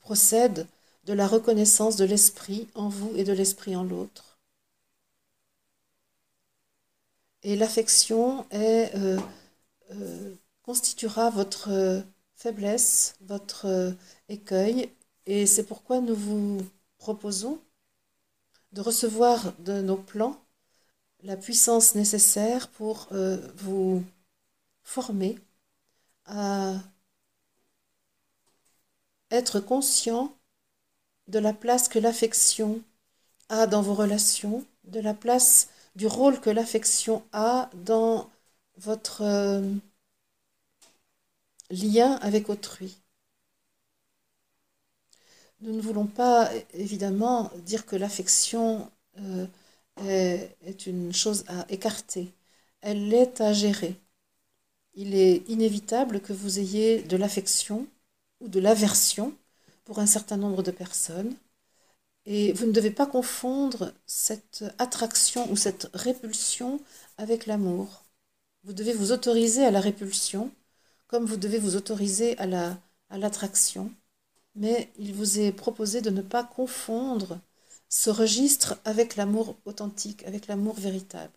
procède 0.00 0.66
de 1.08 1.14
la 1.14 1.26
reconnaissance 1.26 1.96
de 1.96 2.04
l'esprit 2.04 2.68
en 2.74 2.90
vous 2.90 3.10
et 3.16 3.24
de 3.24 3.32
l'esprit 3.32 3.74
en 3.74 3.82
l'autre. 3.82 4.38
Et 7.42 7.56
l'affection 7.56 8.46
constituera 10.62 11.30
votre 11.30 12.04
faiblesse, 12.34 13.16
votre 13.22 13.94
écueil 14.28 14.90
et 15.24 15.46
c'est 15.46 15.64
pourquoi 15.64 16.00
nous 16.02 16.14
vous 16.14 16.58
proposons 16.98 17.58
de 18.72 18.82
recevoir 18.82 19.54
de 19.60 19.80
nos 19.80 19.96
plans 19.96 20.38
la 21.22 21.38
puissance 21.38 21.94
nécessaire 21.94 22.68
pour 22.68 23.08
euh, 23.12 23.38
vous 23.56 24.04
former 24.82 25.38
à 26.26 26.74
être 29.30 29.60
conscient 29.60 30.37
de 31.28 31.38
la 31.38 31.52
place 31.52 31.88
que 31.88 31.98
l'affection 31.98 32.82
a 33.48 33.66
dans 33.66 33.82
vos 33.82 33.94
relations, 33.94 34.64
de 34.84 35.00
la 35.00 35.14
place 35.14 35.68
du 35.96 36.06
rôle 36.06 36.40
que 36.40 36.50
l'affection 36.50 37.22
a 37.32 37.70
dans 37.74 38.30
votre 38.78 39.22
euh, 39.22 39.62
lien 41.70 42.14
avec 42.22 42.48
autrui. 42.48 42.96
Nous 45.60 45.74
ne 45.74 45.80
voulons 45.80 46.06
pas, 46.06 46.50
évidemment, 46.74 47.50
dire 47.58 47.84
que 47.86 47.96
l'affection 47.96 48.90
euh, 49.18 49.46
est, 50.06 50.86
une 50.86 51.12
chose 51.12 51.44
à 51.48 51.66
écarter. 51.68 52.32
Elle 52.80 53.12
est 53.12 53.40
à 53.40 53.52
gérer. 53.52 53.96
Il 54.94 55.14
est 55.14 55.48
inévitable 55.48 56.20
que 56.20 56.32
vous 56.32 56.58
ayez 56.58 57.02
de 57.02 57.16
l'affection 57.16 57.86
ou 58.40 58.48
de 58.48 58.60
l'aversion 58.60 59.34
pour 59.88 60.00
un 60.00 60.06
certain 60.06 60.36
nombre 60.36 60.62
de 60.62 60.70
personnes. 60.70 61.34
Et 62.26 62.52
vous 62.52 62.66
ne 62.66 62.72
devez 62.72 62.90
pas 62.90 63.06
confondre 63.06 63.94
cette 64.06 64.64
attraction 64.78 65.50
ou 65.50 65.56
cette 65.56 65.88
répulsion 65.94 66.80
avec 67.18 67.46
l'amour. 67.46 68.04
Vous 68.64 68.74
devez 68.74 68.92
vous 68.92 69.12
autoriser 69.12 69.64
à 69.64 69.70
la 69.70 69.80
répulsion 69.80 70.52
comme 71.08 71.24
vous 71.26 71.38
devez 71.38 71.58
vous 71.58 71.76
autoriser 71.76 72.38
à 72.38 72.46
l'attraction. 73.18 73.84
La, 73.84 73.90
à 73.90 73.94
mais 74.56 74.90
il 74.98 75.14
vous 75.14 75.40
est 75.40 75.52
proposé 75.52 76.02
de 76.02 76.10
ne 76.10 76.22
pas 76.22 76.44
confondre 76.44 77.40
ce 77.88 78.10
registre 78.10 78.78
avec 78.84 79.16
l'amour 79.16 79.56
authentique, 79.66 80.24
avec 80.24 80.48
l'amour 80.48 80.74
véritable. 80.74 81.32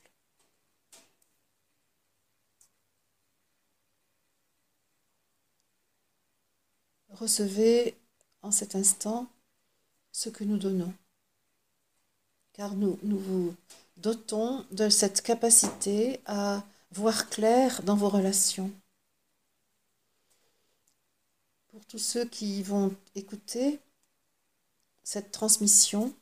Recevez 7.09 8.00
en 8.41 8.51
cet 8.51 8.75
instant 8.75 9.27
ce 10.11 10.29
que 10.29 10.43
nous 10.43 10.57
donnons, 10.57 10.93
car 12.53 12.75
nous, 12.75 12.99
nous 13.03 13.19
vous 13.19 13.55
dotons 13.97 14.65
de 14.71 14.89
cette 14.89 15.21
capacité 15.21 16.19
à 16.25 16.63
voir 16.91 17.29
clair 17.29 17.83
dans 17.83 17.95
vos 17.95 18.09
relations. 18.09 18.71
Pour 21.69 21.85
tous 21.85 21.99
ceux 21.99 22.25
qui 22.25 22.61
vont 22.63 22.93
écouter 23.15 23.79
cette 25.03 25.31
transmission, 25.31 26.13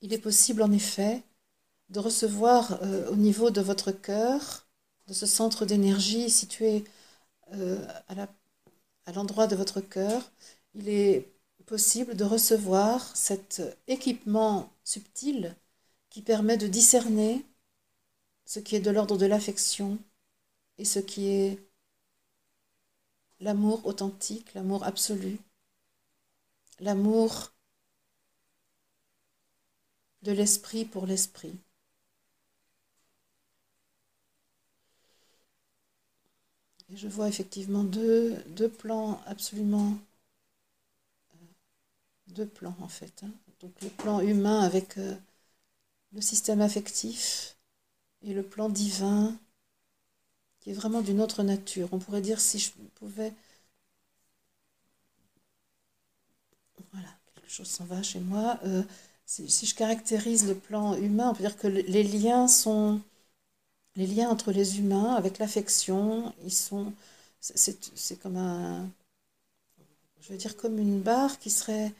il 0.00 0.12
est 0.12 0.18
possible 0.18 0.62
en 0.62 0.70
effet 0.70 1.22
de 1.88 1.98
recevoir 1.98 2.78
euh, 2.82 3.10
au 3.10 3.16
niveau 3.16 3.50
de 3.50 3.60
votre 3.60 3.90
cœur, 3.90 4.66
de 5.06 5.12
ce 5.12 5.26
centre 5.26 5.66
d'énergie 5.66 6.30
situé 6.30 6.84
euh, 7.52 7.84
à 8.08 9.12
l'endroit 9.12 9.46
de 9.46 9.56
votre 9.56 9.80
cœur, 9.80 10.30
il 10.74 10.88
est 10.88 11.32
possible 11.66 12.14
de 12.16 12.24
recevoir 12.24 13.16
cet 13.16 13.62
équipement 13.88 14.70
subtil 14.84 15.56
qui 16.10 16.22
permet 16.22 16.56
de 16.56 16.66
discerner 16.66 17.44
ce 18.44 18.60
qui 18.60 18.76
est 18.76 18.80
de 18.80 18.90
l'ordre 18.90 19.16
de 19.18 19.26
l'affection 19.26 19.98
et 20.78 20.84
ce 20.84 20.98
qui 20.98 21.28
est 21.28 21.58
l'amour 23.40 23.86
authentique, 23.86 24.52
l'amour 24.54 24.84
absolu, 24.84 25.38
l'amour 26.80 27.52
de 30.22 30.32
l'esprit 30.32 30.84
pour 30.84 31.06
l'esprit. 31.06 31.54
Je 36.94 37.08
vois 37.08 37.28
effectivement 37.28 37.84
deux, 37.84 38.36
deux 38.48 38.70
plans 38.70 39.20
absolument... 39.26 39.98
Deux 42.34 42.46
plans 42.46 42.76
en 42.80 42.88
fait. 42.88 43.22
Hein. 43.24 43.30
Donc 43.60 43.72
le 43.82 43.88
plan 43.88 44.20
humain 44.20 44.60
avec 44.60 44.98
euh, 44.98 45.14
le 46.12 46.20
système 46.20 46.60
affectif 46.60 47.56
et 48.22 48.34
le 48.34 48.42
plan 48.42 48.68
divin 48.68 49.36
qui 50.60 50.70
est 50.70 50.74
vraiment 50.74 51.02
d'une 51.02 51.20
autre 51.20 51.42
nature. 51.42 51.88
On 51.92 51.98
pourrait 51.98 52.22
dire 52.22 52.40
si 52.40 52.58
je 52.58 52.70
pouvais... 52.94 53.32
Voilà, 56.92 57.08
quelque 57.34 57.50
chose 57.50 57.68
s'en 57.68 57.84
va 57.84 58.02
chez 58.02 58.20
moi. 58.20 58.58
Euh, 58.64 58.82
si, 59.26 59.50
si, 59.50 59.66
je 59.66 59.74
caractérise 59.74 60.46
le 60.46 60.54
plan 60.54 60.94
humain, 60.94 61.30
on 61.30 61.34
peut 61.34 61.42
dire 61.42 61.56
que 61.56 61.66
les 61.66 62.02
liens 62.02 62.48
sont 62.48 63.00
les 63.96 64.06
liens 64.06 64.28
entre 64.28 64.52
les 64.52 64.78
humains 64.78 65.14
avec 65.14 65.38
l'affection, 65.38 66.32
ils 66.44 66.52
sont, 66.52 66.92
c'est 67.40 68.18
comme 68.20 68.36
un, 68.36 68.88
je 70.20 70.32
veux 70.32 70.38
dire 70.38 70.56
comme 70.56 70.78
une 70.78 71.00
barre 71.00 71.38
qui 71.38 71.50
serait, 71.50 71.92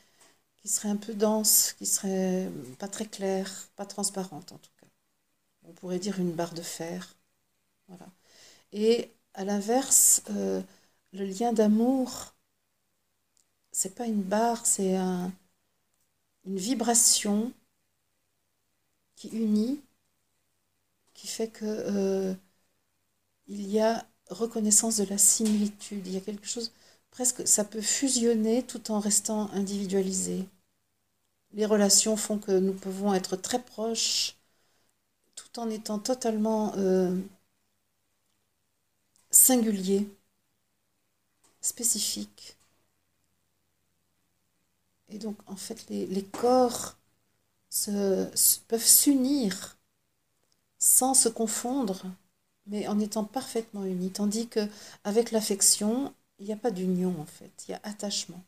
qui 0.65 0.71
serait 0.71 0.91
un 0.91 0.97
peu 0.97 1.15
dense, 1.15 1.75
qui 1.79 1.87
serait 1.87 2.51
pas 2.81 2.89
très 2.89 3.07
claire, 3.07 3.69
pas 3.77 3.87
transparente 3.87 4.53
en 4.53 4.59
tout 4.59 4.73
cas. 4.81 4.89
On 5.65 5.73
pourrait 5.73 5.99
dire 6.01 6.21
une 6.21 6.33
barre 6.33 6.55
de 6.55 6.63
fer, 6.63 7.17
voilà. 7.89 8.07
Et 8.73 9.11
à 9.35 9.45
l'inverse, 9.45 10.23
euh, 10.31 10.63
le 11.13 11.25
lien 11.27 11.53
d'amour, 11.55 12.35
c'est 13.73 13.95
pas 13.95 14.07
une 14.07 14.23
barre, 14.23 14.65
c'est 14.65 14.97
un, 14.97 15.31
une 16.47 16.57
vibration 16.59 17.53
qui 19.17 19.29
unit 19.31 19.81
qui 21.15 21.27
fait 21.27 21.49
que 21.49 21.65
euh, 21.65 22.35
il 23.47 23.63
y 23.71 23.81
a 23.81 24.05
reconnaissance 24.29 24.99
de 24.99 25.05
la 25.05 25.17
similitude. 25.17 26.07
Il 26.07 26.13
y 26.13 26.17
a 26.19 26.21
quelque 26.21 26.47
chose 26.47 26.73
presque, 27.11 27.47
ça 27.49 27.65
peut 27.65 27.81
fusionner 27.81 28.63
tout 28.63 28.91
en 28.91 29.01
restant 29.01 29.51
individualisé. 29.53 30.45
Les 31.55 31.67
relations 31.67 32.17
font 32.17 32.39
que 32.39 32.53
nous 32.53 32.75
pouvons 32.75 33.15
être 33.15 33.37
très 33.37 33.63
proches 33.63 34.37
tout 35.35 35.59
en 35.59 35.71
étant 35.71 35.99
totalement 35.99 36.75
euh, 36.77 37.17
singuliers, 39.31 40.09
spécifiques. 41.61 42.57
Et 45.09 45.19
donc, 45.19 45.37
en 45.47 45.57
fait, 45.57 45.89
les, 45.91 46.25
corps 46.25 46.97
peuvent 48.69 48.87
s'unir 48.87 49.77
sans 50.79 51.15
se 51.15 51.29
confondre, 51.29 52.05
mais 52.67 52.89
en 52.89 52.99
étant 52.99 53.25
parfaitement 53.25 53.85
unis. 53.85 54.11
Tandis 54.11 54.49
que 54.49 54.67
avec 55.05 55.31
l'affection, 55.31 56.13
il 56.39 56.47
n'y 56.47 56.53
a 56.53 56.57
pas 56.57 56.71
d'union 56.71 57.15
en 57.21 57.27
fait, 57.27 57.65
il 57.69 57.73
y 57.73 57.75
a 57.75 57.81
attachement. 57.85 58.43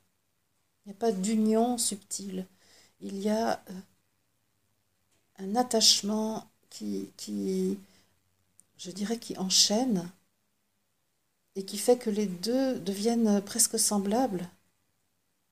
Il 0.85 0.91
n'y 0.91 0.95
a 0.95 0.99
pas 0.99 1.13
d'union 1.13 1.79
subtile. 1.79 2.47
Il 3.01 3.19
y 3.19 3.31
a 3.31 3.63
euh, 3.71 3.73
un 5.39 5.57
attachement 5.57 6.51
qui, 6.69 7.79
je 8.79 8.91
dirais, 8.91 9.19
qui 9.19 9.37
enchaîne 9.39 10.11
et 11.57 11.65
qui 11.65 11.79
fait 11.79 11.99
que 11.99 12.11
les 12.11 12.27
deux 12.27 12.79
deviennent 12.79 13.41
presque 13.43 13.79
semblables, 13.79 14.49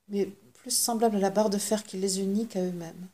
mais 0.09 0.27
plus 0.55 0.71
semblables 0.71 1.17
à 1.17 1.21
la 1.21 1.31
barre 1.31 1.51
de 1.51 1.59
fer 1.59 1.85
qui 1.85 1.99
les 1.99 2.21
unit 2.21 2.47
qu'à 2.47 2.63
eux-mêmes. 2.63 3.09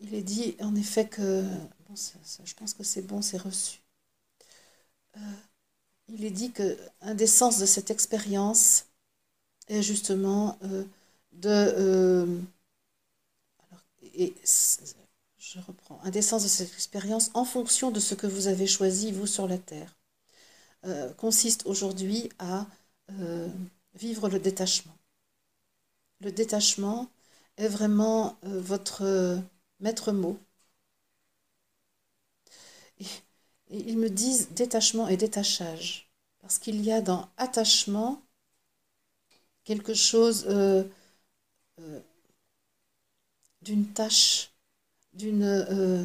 il 0.00 0.14
est 0.14 0.22
dit 0.22 0.56
en 0.60 0.74
effet 0.76 1.08
que, 1.08 1.42
bon, 1.88 1.94
je 2.44 2.54
pense 2.54 2.74
que 2.74 2.84
c'est 2.84 3.02
bon, 3.02 3.22
c'est 3.22 3.38
reçu. 3.38 3.80
Euh, 5.16 5.20
il 6.08 6.24
est 6.24 6.30
dit 6.30 6.52
qu'un 6.52 7.14
des 7.14 7.26
sens 7.26 7.58
de 7.58 7.66
cette 7.66 7.90
expérience 7.90 8.86
est 9.68 9.82
justement 9.82 10.58
euh, 10.64 10.84
de... 11.32 11.48
Euh, 11.48 12.40
et 14.16 14.34
je 15.38 15.58
reprends. 15.60 16.00
Un 16.04 16.10
des 16.10 16.22
sens 16.22 16.42
de 16.44 16.48
cette 16.48 16.72
expérience, 16.72 17.30
en 17.34 17.44
fonction 17.44 17.90
de 17.90 18.00
ce 18.00 18.14
que 18.14 18.26
vous 18.26 18.46
avez 18.46 18.66
choisi, 18.66 19.12
vous, 19.12 19.26
sur 19.26 19.48
la 19.48 19.58
Terre, 19.58 19.96
consiste 21.16 21.66
aujourd'hui 21.66 22.28
à 22.38 22.66
vivre 23.94 24.28
le 24.28 24.38
détachement. 24.38 24.96
Le 26.20 26.30
détachement 26.30 27.08
est 27.56 27.68
vraiment 27.68 28.36
votre 28.42 29.42
maître 29.80 30.12
mot. 30.12 30.38
Ils 33.78 33.98
me 33.98 34.10
disent 34.10 34.50
détachement 34.50 35.08
et 35.08 35.16
détachage, 35.16 36.10
parce 36.40 36.58
qu'il 36.58 36.84
y 36.84 36.92
a 36.92 37.00
dans 37.00 37.28
attachement 37.36 38.22
quelque 39.64 39.94
chose 39.94 40.46
euh, 40.48 40.84
euh, 41.80 42.00
d'une 43.62 43.86
tâche, 43.86 44.50
d'une... 45.14 45.44
Euh, 45.44 46.04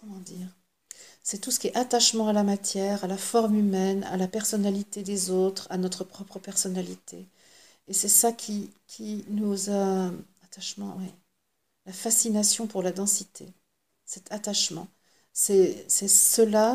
comment 0.00 0.18
dire 0.20 0.48
C'est 1.22 1.38
tout 1.38 1.50
ce 1.50 1.60
qui 1.60 1.68
est 1.68 1.76
attachement 1.76 2.28
à 2.28 2.32
la 2.32 2.44
matière, 2.44 3.04
à 3.04 3.06
la 3.06 3.18
forme 3.18 3.54
humaine, 3.56 4.04
à 4.04 4.16
la 4.16 4.28
personnalité 4.28 5.02
des 5.02 5.30
autres, 5.30 5.66
à 5.70 5.78
notre 5.78 6.04
propre 6.04 6.38
personnalité. 6.38 7.26
Et 7.88 7.92
c'est 7.92 8.08
ça 8.08 8.32
qui, 8.32 8.70
qui 8.86 9.24
nous 9.28 9.70
a... 9.70 10.10
Attachement, 10.44 10.96
oui 10.98 11.12
la 11.86 11.92
fascination 11.92 12.66
pour 12.66 12.82
la 12.82 12.92
densité, 12.92 13.46
cet 14.04 14.30
attachement. 14.32 14.86
C'est 15.32 15.88
cela 16.08 16.74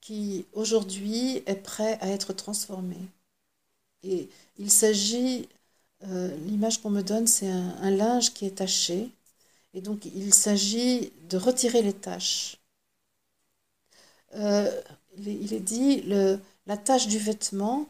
qui 0.00 0.46
aujourd'hui 0.52 1.42
est 1.46 1.62
prêt 1.62 1.98
à 2.00 2.08
être 2.08 2.32
transformé. 2.32 2.96
Et 4.02 4.28
il 4.58 4.70
s'agit, 4.70 5.48
euh, 6.04 6.34
l'image 6.46 6.80
qu'on 6.82 6.90
me 6.90 7.02
donne, 7.02 7.26
c'est 7.26 7.48
un, 7.50 7.90
linge 7.90 8.32
qui 8.34 8.46
est 8.46 8.56
taché, 8.56 9.10
et 9.74 9.80
donc 9.80 10.04
il 10.06 10.34
s'agit 10.34 11.12
de 11.28 11.36
retirer 11.36 11.82
les 11.82 11.92
taches. 11.92 12.56
Euh, 14.34 14.70
il, 15.18 15.52
est, 15.52 15.60
dit, 15.60 16.02
le, 16.02 16.38
la 16.66 16.76
tache 16.76 17.08
du 17.08 17.18
vêtement 17.18 17.88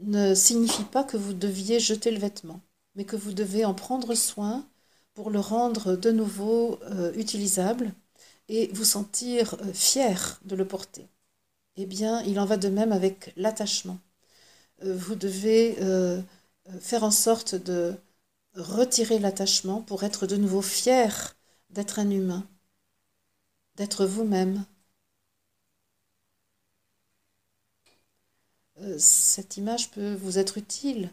ne 0.00 0.34
signifie 0.34 0.84
pas 0.84 1.04
que 1.04 1.16
vous 1.16 1.34
deviez 1.34 1.80
jeter 1.80 2.10
le 2.10 2.18
vêtement, 2.18 2.60
mais 2.94 3.04
que 3.04 3.16
vous 3.16 3.32
devez 3.32 3.64
en 3.64 3.74
prendre 3.74 4.14
soin 4.14 4.66
pour 5.14 5.30
le 5.30 5.40
rendre 5.40 5.96
de 5.96 6.10
nouveau 6.10 6.78
euh, 6.84 7.12
utilisable 7.14 7.92
et 8.48 8.68
vous 8.72 8.84
sentir 8.84 9.54
euh, 9.62 9.72
fier 9.72 10.40
de 10.44 10.56
le 10.56 10.66
porter. 10.66 11.08
Eh 11.76 11.86
bien, 11.86 12.22
il 12.22 12.40
en 12.40 12.46
va 12.46 12.56
de 12.56 12.68
même 12.68 12.92
avec 12.92 13.32
l'attachement. 13.36 13.98
Euh, 14.84 14.96
vous 14.96 15.14
devez 15.16 15.76
faire 16.80 17.04
en 17.04 17.10
sorte 17.10 17.54
de 17.54 17.94
retirer 18.54 19.18
l'attachement 19.18 19.82
pour 19.82 20.04
être 20.04 20.26
de 20.26 20.36
nouveau 20.36 20.62
fier 20.62 21.36
d'être 21.70 21.98
un 21.98 22.10
humain, 22.10 22.46
d'être 23.76 24.04
vous-même. 24.06 24.64
Cette 28.98 29.56
image 29.56 29.90
peut 29.90 30.14
vous 30.14 30.38
être 30.38 30.56
utile 30.58 31.10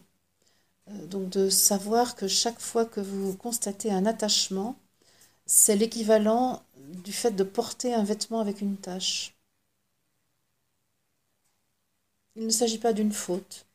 euh, 0.90 1.06
donc 1.06 1.28
de 1.30 1.48
savoir 1.50 2.14
que 2.16 2.28
chaque 2.28 2.60
fois 2.60 2.84
que 2.84 3.00
vous 3.00 3.36
constatez 3.36 3.90
un 3.90 4.06
attachement, 4.06 4.76
c'est 5.46 5.76
l'équivalent 5.76 6.62
du 7.02 7.12
fait 7.12 7.32
de 7.32 7.44
porter 7.44 7.94
un 7.94 8.04
vêtement 8.04 8.40
avec 8.40 8.60
une 8.60 8.76
tache. 8.76 9.34
Il 12.36 12.44
ne 12.46 12.50
s'agit 12.50 12.78
pas 12.78 12.92
d'une 12.92 13.10
faute, 13.10 13.66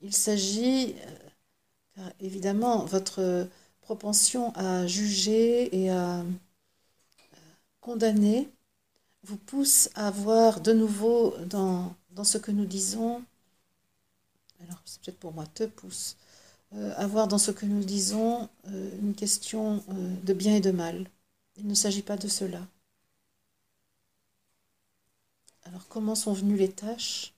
il 0.00 0.12
s'agit, 0.14 0.94
car 1.94 2.12
évidemment, 2.20 2.84
votre 2.84 3.48
propension 3.80 4.52
à 4.56 4.86
juger 4.86 5.74
et 5.76 5.90
à 5.90 6.24
condamner 7.80 8.48
vous 9.24 9.36
pousse 9.38 9.90
à 9.94 10.10
voir 10.10 10.60
de 10.60 10.72
nouveau 10.72 11.34
dans, 11.46 11.94
dans 12.12 12.24
ce 12.24 12.38
que 12.38 12.50
nous 12.52 12.66
disons, 12.66 13.24
alors 14.60 14.80
c'est 14.84 15.00
peut-être 15.00 15.18
pour 15.20 15.32
moi, 15.32 15.46
te 15.46 15.64
pousse, 15.64 16.16
euh, 16.74 16.94
à 16.96 17.06
voir 17.06 17.28
dans 17.28 17.38
ce 17.38 17.50
que 17.52 17.66
nous 17.66 17.84
disons 17.84 18.48
euh, 18.68 18.90
une 19.02 19.14
question 19.14 19.82
euh, 19.90 20.14
de 20.24 20.32
bien 20.34 20.56
et 20.56 20.60
de 20.60 20.72
mal. 20.72 21.06
Il 21.56 21.66
ne 21.66 21.74
s'agit 21.74 22.02
pas 22.02 22.16
de 22.16 22.28
cela. 22.28 22.68
Alors 25.64 25.88
comment 25.88 26.14
sont 26.14 26.32
venues 26.32 26.56
les 26.56 26.70
tâches? 26.70 27.34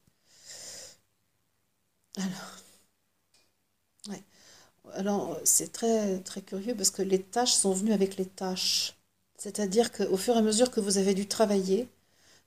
Alors, 4.94 5.38
c'est 5.44 5.72
très 5.72 6.18
très 6.20 6.40
curieux 6.42 6.74
parce 6.74 6.90
que 6.90 7.02
les 7.02 7.20
tâches 7.22 7.52
sont 7.52 7.72
venues 7.72 7.92
avec 7.92 8.16
les 8.16 8.26
tâches. 8.26 8.94
C'est-à-dire 9.38 9.92
qu'au 9.92 10.16
fur 10.16 10.34
et 10.34 10.38
à 10.38 10.42
mesure 10.42 10.70
que 10.70 10.80
vous 10.80 10.98
avez 10.98 11.14
dû 11.14 11.26
travailler, 11.26 11.88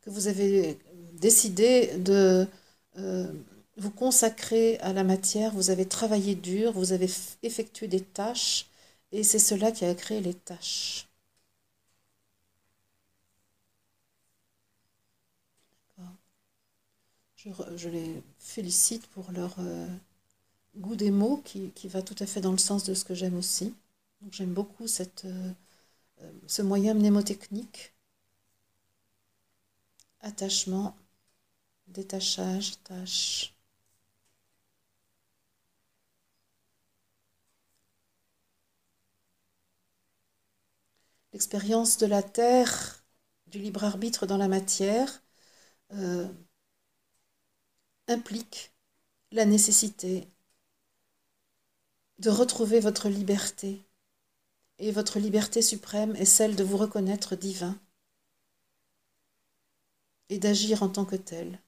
que 0.03 0.11
vous 0.11 0.29
avez 0.29 0.79
décidé 1.15 1.97
de 1.99 2.47
euh, 2.99 3.27
vous 3.77 3.91
consacrer 3.91 4.79
à 4.79 4.93
la 4.93 5.05
matière, 5.05 5.53
vous 5.53 5.71
avez 5.71 5.87
travaillé 5.87 6.35
dur, 6.35 6.73
vous 6.73 6.93
avez 6.93 7.09
effectué 7.43 7.89
des 7.89 8.01
tâches, 8.01 8.67
et 9.13 9.23
c'est 9.23 9.39
cela 9.39 9.71
qui 9.73 9.85
a 9.85 9.95
créé 9.95 10.21
les 10.21 10.35
tâches. 10.35 11.08
Je, 17.39 17.49
je, 17.77 17.89
les 17.89 18.21
félicite 18.37 19.07
pour 19.07 19.31
leur 19.31 19.55
euh, 19.59 19.87
goût 20.77 20.95
des 20.97 21.11
mots 21.11 21.37
qui, 21.45 21.71
qui, 21.71 21.87
va 21.87 22.01
tout 22.01 22.15
à 22.19 22.25
fait 22.25 22.41
dans 22.41 22.51
le 22.51 22.57
sens 22.57 22.83
de 22.83 22.93
ce 22.93 23.05
que 23.05 23.13
j'aime 23.15 23.37
aussi. 23.37 23.75
j'aime 24.31 24.53
beaucoup 24.53 24.87
cette... 24.87 25.25
Euh, 25.25 25.51
euh, 26.23 26.31
ce 26.47 26.61
moyen 26.63 26.93
mnémotechnique. 26.95 27.93
Attachement, 30.21 30.95
détachage, 31.87 32.81
tâche. 32.83 33.53
L'expérience 41.33 41.97
de 41.97 42.05
la 42.05 42.21
Terre, 42.21 43.03
du 43.47 43.59
libre 43.59 43.83
arbitre 43.83 44.25
dans 44.27 44.37
la 44.37 44.47
matière, 44.47 45.23
implique 48.09 48.71
la 49.31 49.45
nécessité 49.45 50.27
de 52.17 52.29
retrouver 52.29 52.79
votre 52.79 53.07
liberté, 53.07 53.81
et 54.79 54.91
votre 54.91 55.19
liberté 55.19 55.61
suprême 55.61 56.15
est 56.15 56.25
celle 56.25 56.55
de 56.55 56.63
vous 56.63 56.77
reconnaître 56.77 57.35
divin 57.35 57.77
et 60.29 60.39
d'agir 60.39 60.83
en 60.83 60.89
tant 60.89 61.05
que 61.05 61.15
tel, 61.15 61.59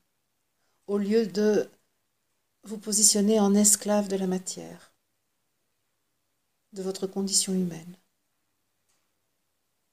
au 0.87 0.97
lieu 0.97 1.27
de 1.27 1.69
vous 2.63 2.77
positionner 2.77 3.39
en 3.39 3.53
esclave 3.53 4.07
de 4.07 4.15
la 4.15 4.27
matière, 4.27 4.93
de 6.73 6.81
votre 6.81 7.07
condition 7.07 7.53
humaine. 7.53 7.95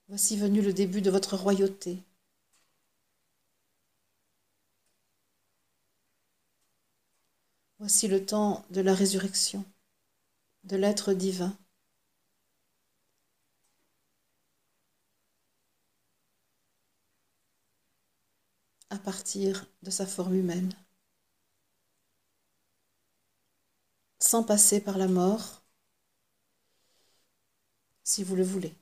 Voici 0.08 0.36
venu 0.36 0.62
le 0.62 0.72
début 0.72 1.02
de 1.02 1.10
votre 1.10 1.36
royauté. 1.36 1.98
Voici 7.80 8.06
le 8.06 8.24
temps 8.24 8.64
de 8.70 8.80
la 8.80 8.94
résurrection, 8.94 9.64
de 10.64 10.76
l'être 10.76 11.12
divin. 11.14 11.58
à 18.90 18.98
partir 18.98 19.64
de 19.82 19.90
sa 19.90 20.04
forme 20.06 20.34
humaine, 20.34 20.74
sans 24.20 24.44
passer 24.44 24.80
par 24.80 24.96
la 24.96 25.08
mort, 25.08 25.64
si 28.02 28.24
vous 28.24 28.34
le 28.34 28.42
voulez. 28.42 28.74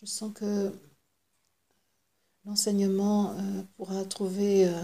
Je 0.00 0.06
sens 0.06 0.32
que 0.34 0.72
l'enseignement 2.44 3.32
euh, 3.38 3.62
pourra 3.76 4.04
trouver 4.04 4.68
euh, 4.68 4.82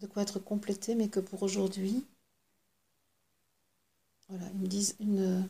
de 0.00 0.06
quoi 0.06 0.22
être 0.22 0.38
complété, 0.40 0.94
mais 0.94 1.08
que 1.08 1.20
pour 1.20 1.42
aujourd'hui, 1.42 2.06
voilà, 4.28 4.46
ils 4.54 4.60
me 4.60 4.66
disent 4.68 4.94
une, 5.00 5.48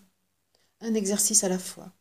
un 0.80 0.94
exercice 0.94 1.44
à 1.44 1.48
la 1.50 1.58
fois. 1.58 1.92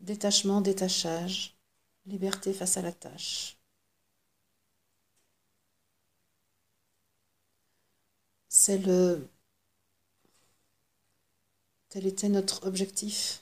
Détachement, 0.00 0.60
détachage, 0.60 1.56
liberté 2.04 2.52
face 2.52 2.76
à 2.76 2.82
la 2.82 2.92
tâche. 2.92 3.56
C'est 8.48 8.78
le. 8.78 9.28
Tel 11.90 12.08
était 12.08 12.28
notre 12.28 12.66
objectif 12.66 13.41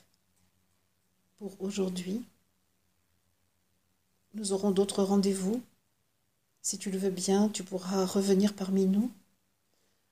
pour 1.41 1.59
aujourd'hui. 1.59 2.23
Nous 4.35 4.53
aurons 4.53 4.69
d'autres 4.69 5.01
rendez-vous. 5.01 5.59
Si 6.61 6.77
tu 6.77 6.91
le 6.91 6.99
veux 6.99 7.09
bien, 7.09 7.49
tu 7.49 7.63
pourras 7.63 8.05
revenir 8.05 8.53
parmi 8.53 8.85
nous 8.85 9.11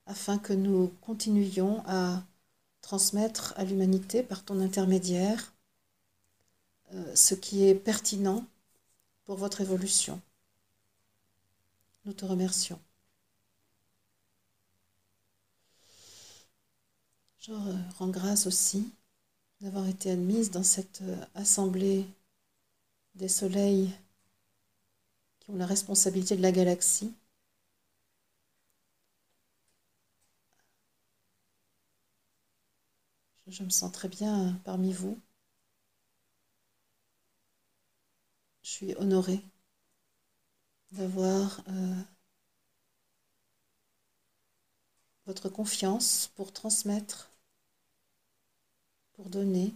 afin 0.08 0.40
que 0.40 0.54
nous 0.54 0.92
continuions 1.02 1.84
à 1.86 2.24
transmettre 2.82 3.54
à 3.58 3.64
l'humanité 3.64 4.24
par 4.24 4.44
ton 4.44 4.60
intermédiaire 4.60 5.54
euh, 6.96 7.16
ce 7.16 7.36
qui 7.36 7.64
est 7.64 7.76
pertinent 7.76 8.44
pour 9.26 9.36
votre 9.36 9.62
évolution. 9.62 10.20
Nous 12.06 12.14
te 12.14 12.26
remercions. 12.26 12.80
Je 17.38 17.54
rends 18.00 18.10
grâce 18.10 18.48
aussi 18.48 18.92
d'avoir 19.62 19.88
été 19.88 20.12
admise 20.12 20.52
dans 20.52 20.64
cette 20.64 21.02
euh, 21.04 21.26
assemblée 21.36 22.06
des 23.16 23.28
soleils 23.30 23.92
qui 25.40 25.52
ont 25.52 25.56
la 25.58 25.66
responsabilité 25.66 26.36
de 26.38 26.42
la 26.42 26.52
galaxie 26.52 27.14
Je 33.50 33.64
me 33.64 33.70
sens 33.70 33.92
très 33.92 34.08
bien 34.08 34.60
parmi 34.64 34.94
vous. 34.94 35.20
Je 38.62 38.70
suis 38.70 38.96
honorée 38.98 39.44
d'avoir 40.92 41.62
euh, 41.68 42.02
votre 45.26 45.48
confiance 45.50 46.32
pour 46.36 46.52
transmettre, 46.52 47.29
pour 49.20 49.30
donner, 49.30 49.76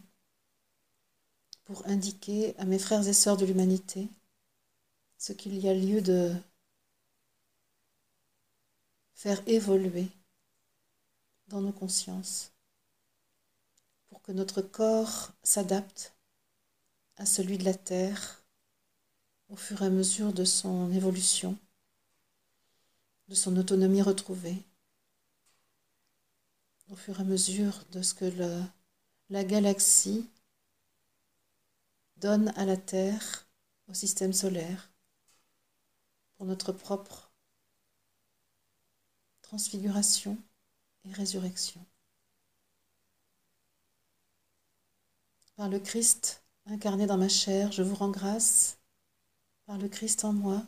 pour 1.66 1.86
indiquer 1.86 2.58
à 2.60 2.64
mes 2.64 2.80
frères 2.80 3.06
et 3.06 3.12
sœurs 3.12 3.36
de 3.36 3.46
l'humanité 3.46 4.08
ce 5.18 5.34
qu'il 5.34 5.58
y 5.58 5.68
a 5.68 5.74
lieu 5.74 6.02
de 6.02 6.34
faire 9.16 9.46
évoluer 9.46 10.08
dans 11.50 11.60
nos 11.60 11.74
consciences 11.74 12.54
pour 14.08 14.22
que 14.22 14.32
notre 14.32 14.62
corps 14.62 15.34
s'adapte 15.44 16.14
à 17.18 17.26
celui 17.26 17.58
de 17.58 17.66
la 17.66 17.74
Terre 17.74 18.46
au 19.50 19.58
fur 19.58 19.82
et 19.82 19.88
à 19.88 19.90
mesure 19.90 20.32
de 20.32 20.46
son 20.46 20.90
évolution, 20.94 21.58
de 23.28 23.36
son 23.36 23.58
autonomie 23.58 24.02
retrouvée, 24.02 24.64
au 26.90 26.96
fur 26.96 27.20
et 27.20 27.24
à 27.24 27.26
mesure 27.26 27.84
de 27.92 28.02
ce 28.02 28.14
que 28.14 28.24
le, 28.24 28.64
la 29.34 29.44
galaxie 29.44 30.30
donne 32.18 32.50
à 32.50 32.66
la 32.66 32.78
Terre, 32.78 33.48
au 33.88 33.96
système 33.96 34.32
solaire, 34.32 34.92
pour 36.36 36.46
notre 36.46 36.72
propre 36.72 37.32
transfiguration 39.42 40.38
et 41.06 41.14
résurrection. 41.14 41.84
Par 45.56 45.68
le 45.68 45.80
Christ 45.80 46.44
incarné 46.68 47.08
dans 47.08 47.18
ma 47.18 47.28
chair, 47.28 47.72
je 47.72 47.82
vous 47.82 47.96
rends 47.96 48.12
grâce. 48.12 48.78
Par 49.66 49.80
le 49.80 49.90
Christ 49.90 50.26
en 50.26 50.34
moi, 50.34 50.62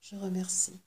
je 0.00 0.14
remercie. 0.14 0.78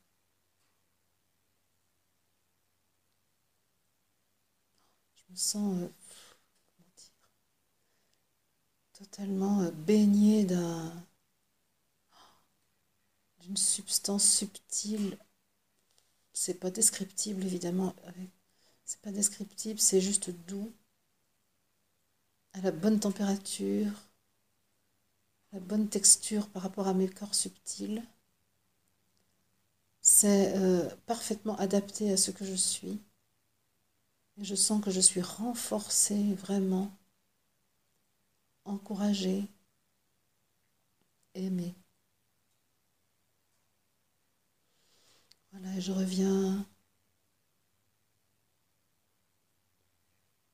Je 5.18 5.34
me 5.34 5.36
sens... 5.36 5.90
Totalement 8.98 9.62
euh, 9.62 9.72
baigné 9.72 10.46
d'un 10.46 10.92
d'une 13.42 13.58
substance 13.58 14.28
subtile. 14.28 15.18
C'est 16.34 16.60
pas 16.60 16.72
descriptible 16.72 17.44
évidemment. 17.44 17.94
C'est 18.86 19.02
pas 19.02 19.12
descriptible, 19.12 19.80
c'est 19.80 20.02
juste 20.02 20.30
doux, 20.48 20.72
à 22.54 22.62
la 22.62 22.72
bonne 22.72 23.00
température, 23.00 23.92
la 25.54 25.60
bonne 25.60 25.90
texture 25.90 26.48
par 26.50 26.62
rapport 26.64 26.88
à 26.88 26.94
mes 26.94 27.10
corps 27.10 27.36
subtils. 27.36 28.04
C'est 30.02 30.56
euh, 30.56 30.88
parfaitement 31.06 31.58
adapté 31.58 32.12
à 32.12 32.18
ce 32.18 32.32
que 32.32 32.46
je 32.46 32.56
suis. 32.56 33.02
Et 34.38 34.44
je 34.46 34.56
sens 34.56 34.84
que 34.84 34.92
je 34.92 35.00
suis 35.02 35.22
renforcée 35.22 36.34
vraiment, 36.36 36.92
encouragée, 38.66 39.48
aimée. 41.36 41.76
Voilà, 45.52 45.80
je 45.80 45.92
reviens 45.92 46.64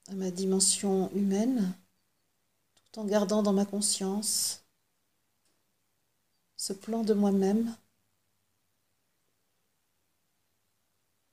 à 0.09 0.13
ma 0.13 0.29
dimension 0.29 1.09
humaine, 1.15 1.73
tout 2.91 2.99
en 2.99 3.05
gardant 3.05 3.41
dans 3.41 3.53
ma 3.53 3.65
conscience 3.65 4.63
ce 6.55 6.71
plan 6.71 7.03
de 7.03 7.13
moi-même 7.13 7.75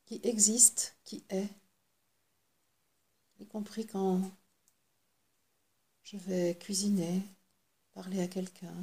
qui 0.07 0.21
existe, 0.25 0.97
qui 1.05 1.23
est, 1.31 1.49
y 3.41 3.47
compris 3.47 3.87
quand 3.87 4.21
je 6.11 6.17
vais 6.17 6.57
cuisiner, 6.59 7.23
parler 7.93 8.23
à 8.23 8.29
quelqu'un, 8.29 8.75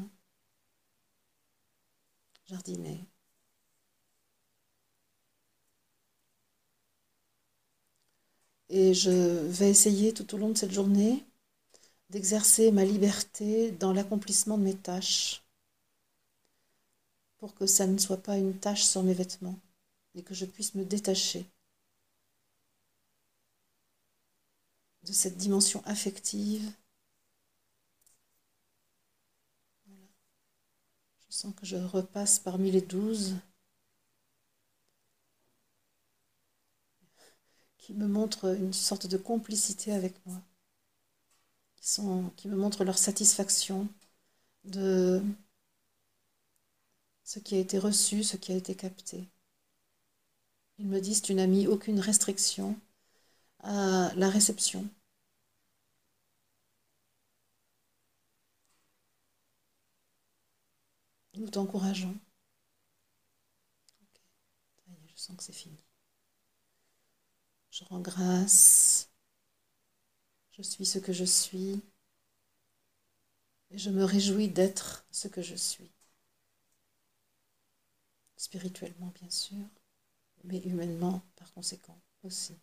jardiner. 2.46 3.00
Et 8.70 8.94
je 8.94 9.10
vais 9.10 9.72
essayer 9.72 10.14
tout 10.14 10.36
au 10.36 10.38
long 10.38 10.50
de 10.50 10.58
cette 10.58 10.72
journée 10.72 11.24
d'exercer 12.12 12.72
ma 12.72 12.86
liberté 12.86 13.72
dans 13.72 13.92
l'accomplissement 13.92 14.60
de 14.60 14.64
mes 14.64 14.76
tâches 14.76 15.44
pour 17.38 17.56
que 17.56 17.66
ça 17.66 17.88
ne 17.88 17.98
soit 17.98 18.22
pas 18.22 18.38
une 18.38 18.60
tâche 18.60 18.84
sur 18.84 19.02
mes 19.02 19.16
vêtements 19.16 19.60
et 20.14 20.22
que 20.22 20.36
je 20.36 20.46
puisse 20.46 20.76
me 20.76 20.86
détacher 20.86 21.46
de 25.04 25.12
cette 25.12 25.38
dimension 25.38 25.82
affective. 25.86 26.72
Sens 31.36 31.54
que 31.56 31.66
je 31.66 31.76
repasse 31.76 32.40
parmi 32.40 32.72
les 32.72 32.82
douze 32.82 33.36
qui 37.78 37.94
me 37.94 38.08
montrent 38.08 38.56
une 38.56 38.74
sorte 38.74 39.06
de 39.06 39.18
complicité 39.18 39.92
avec 39.92 40.14
moi, 40.26 40.42
qui, 42.38 42.48
me 42.48 42.56
montrent 42.56 42.84
leur 42.86 42.98
satisfaction 42.98 43.88
de 44.64 45.22
ce 47.24 47.40
qui 47.40 47.56
a 47.56 47.60
été 47.60 47.78
reçu, 47.80 48.24
ce 48.24 48.38
qui 48.38 48.54
a 48.54 48.56
été 48.56 48.74
capté. 48.74 49.28
Ils 50.80 50.88
me 50.88 51.02
disent, 51.02 51.22
tu 51.22 51.34
n'as 51.34 51.48
mis 51.48 51.68
aucune 51.68 52.00
restriction 52.00 52.80
à 53.60 54.12
la 54.16 54.30
réception. 54.30 54.88
Nous 61.38 61.50
t'encourageons. 61.50 62.18
je 65.08 65.22
sens 65.22 65.36
que 65.38 65.44
c'est 65.44 65.54
fini. 65.54 65.84
Je 67.72 67.84
rends 67.86 68.00
grâce. 68.00 69.10
Je 70.52 70.62
suis 70.62 70.86
ce 70.86 71.00
que 71.00 71.14
je 71.14 71.26
suis. 71.26 71.82
Et 73.72 73.78
je 73.78 73.90
me 73.90 74.04
réjouis 74.04 74.48
d'être 74.48 75.06
ce 75.12 75.28
que 75.28 75.42
je 75.42 75.56
suis. 75.56 75.92
Spirituellement, 78.38 79.12
bien 79.20 79.30
sûr, 79.30 79.66
mais 80.46 80.60
humainement, 80.60 81.22
par 81.36 81.52
conséquent, 81.54 82.00
aussi. 82.24 82.58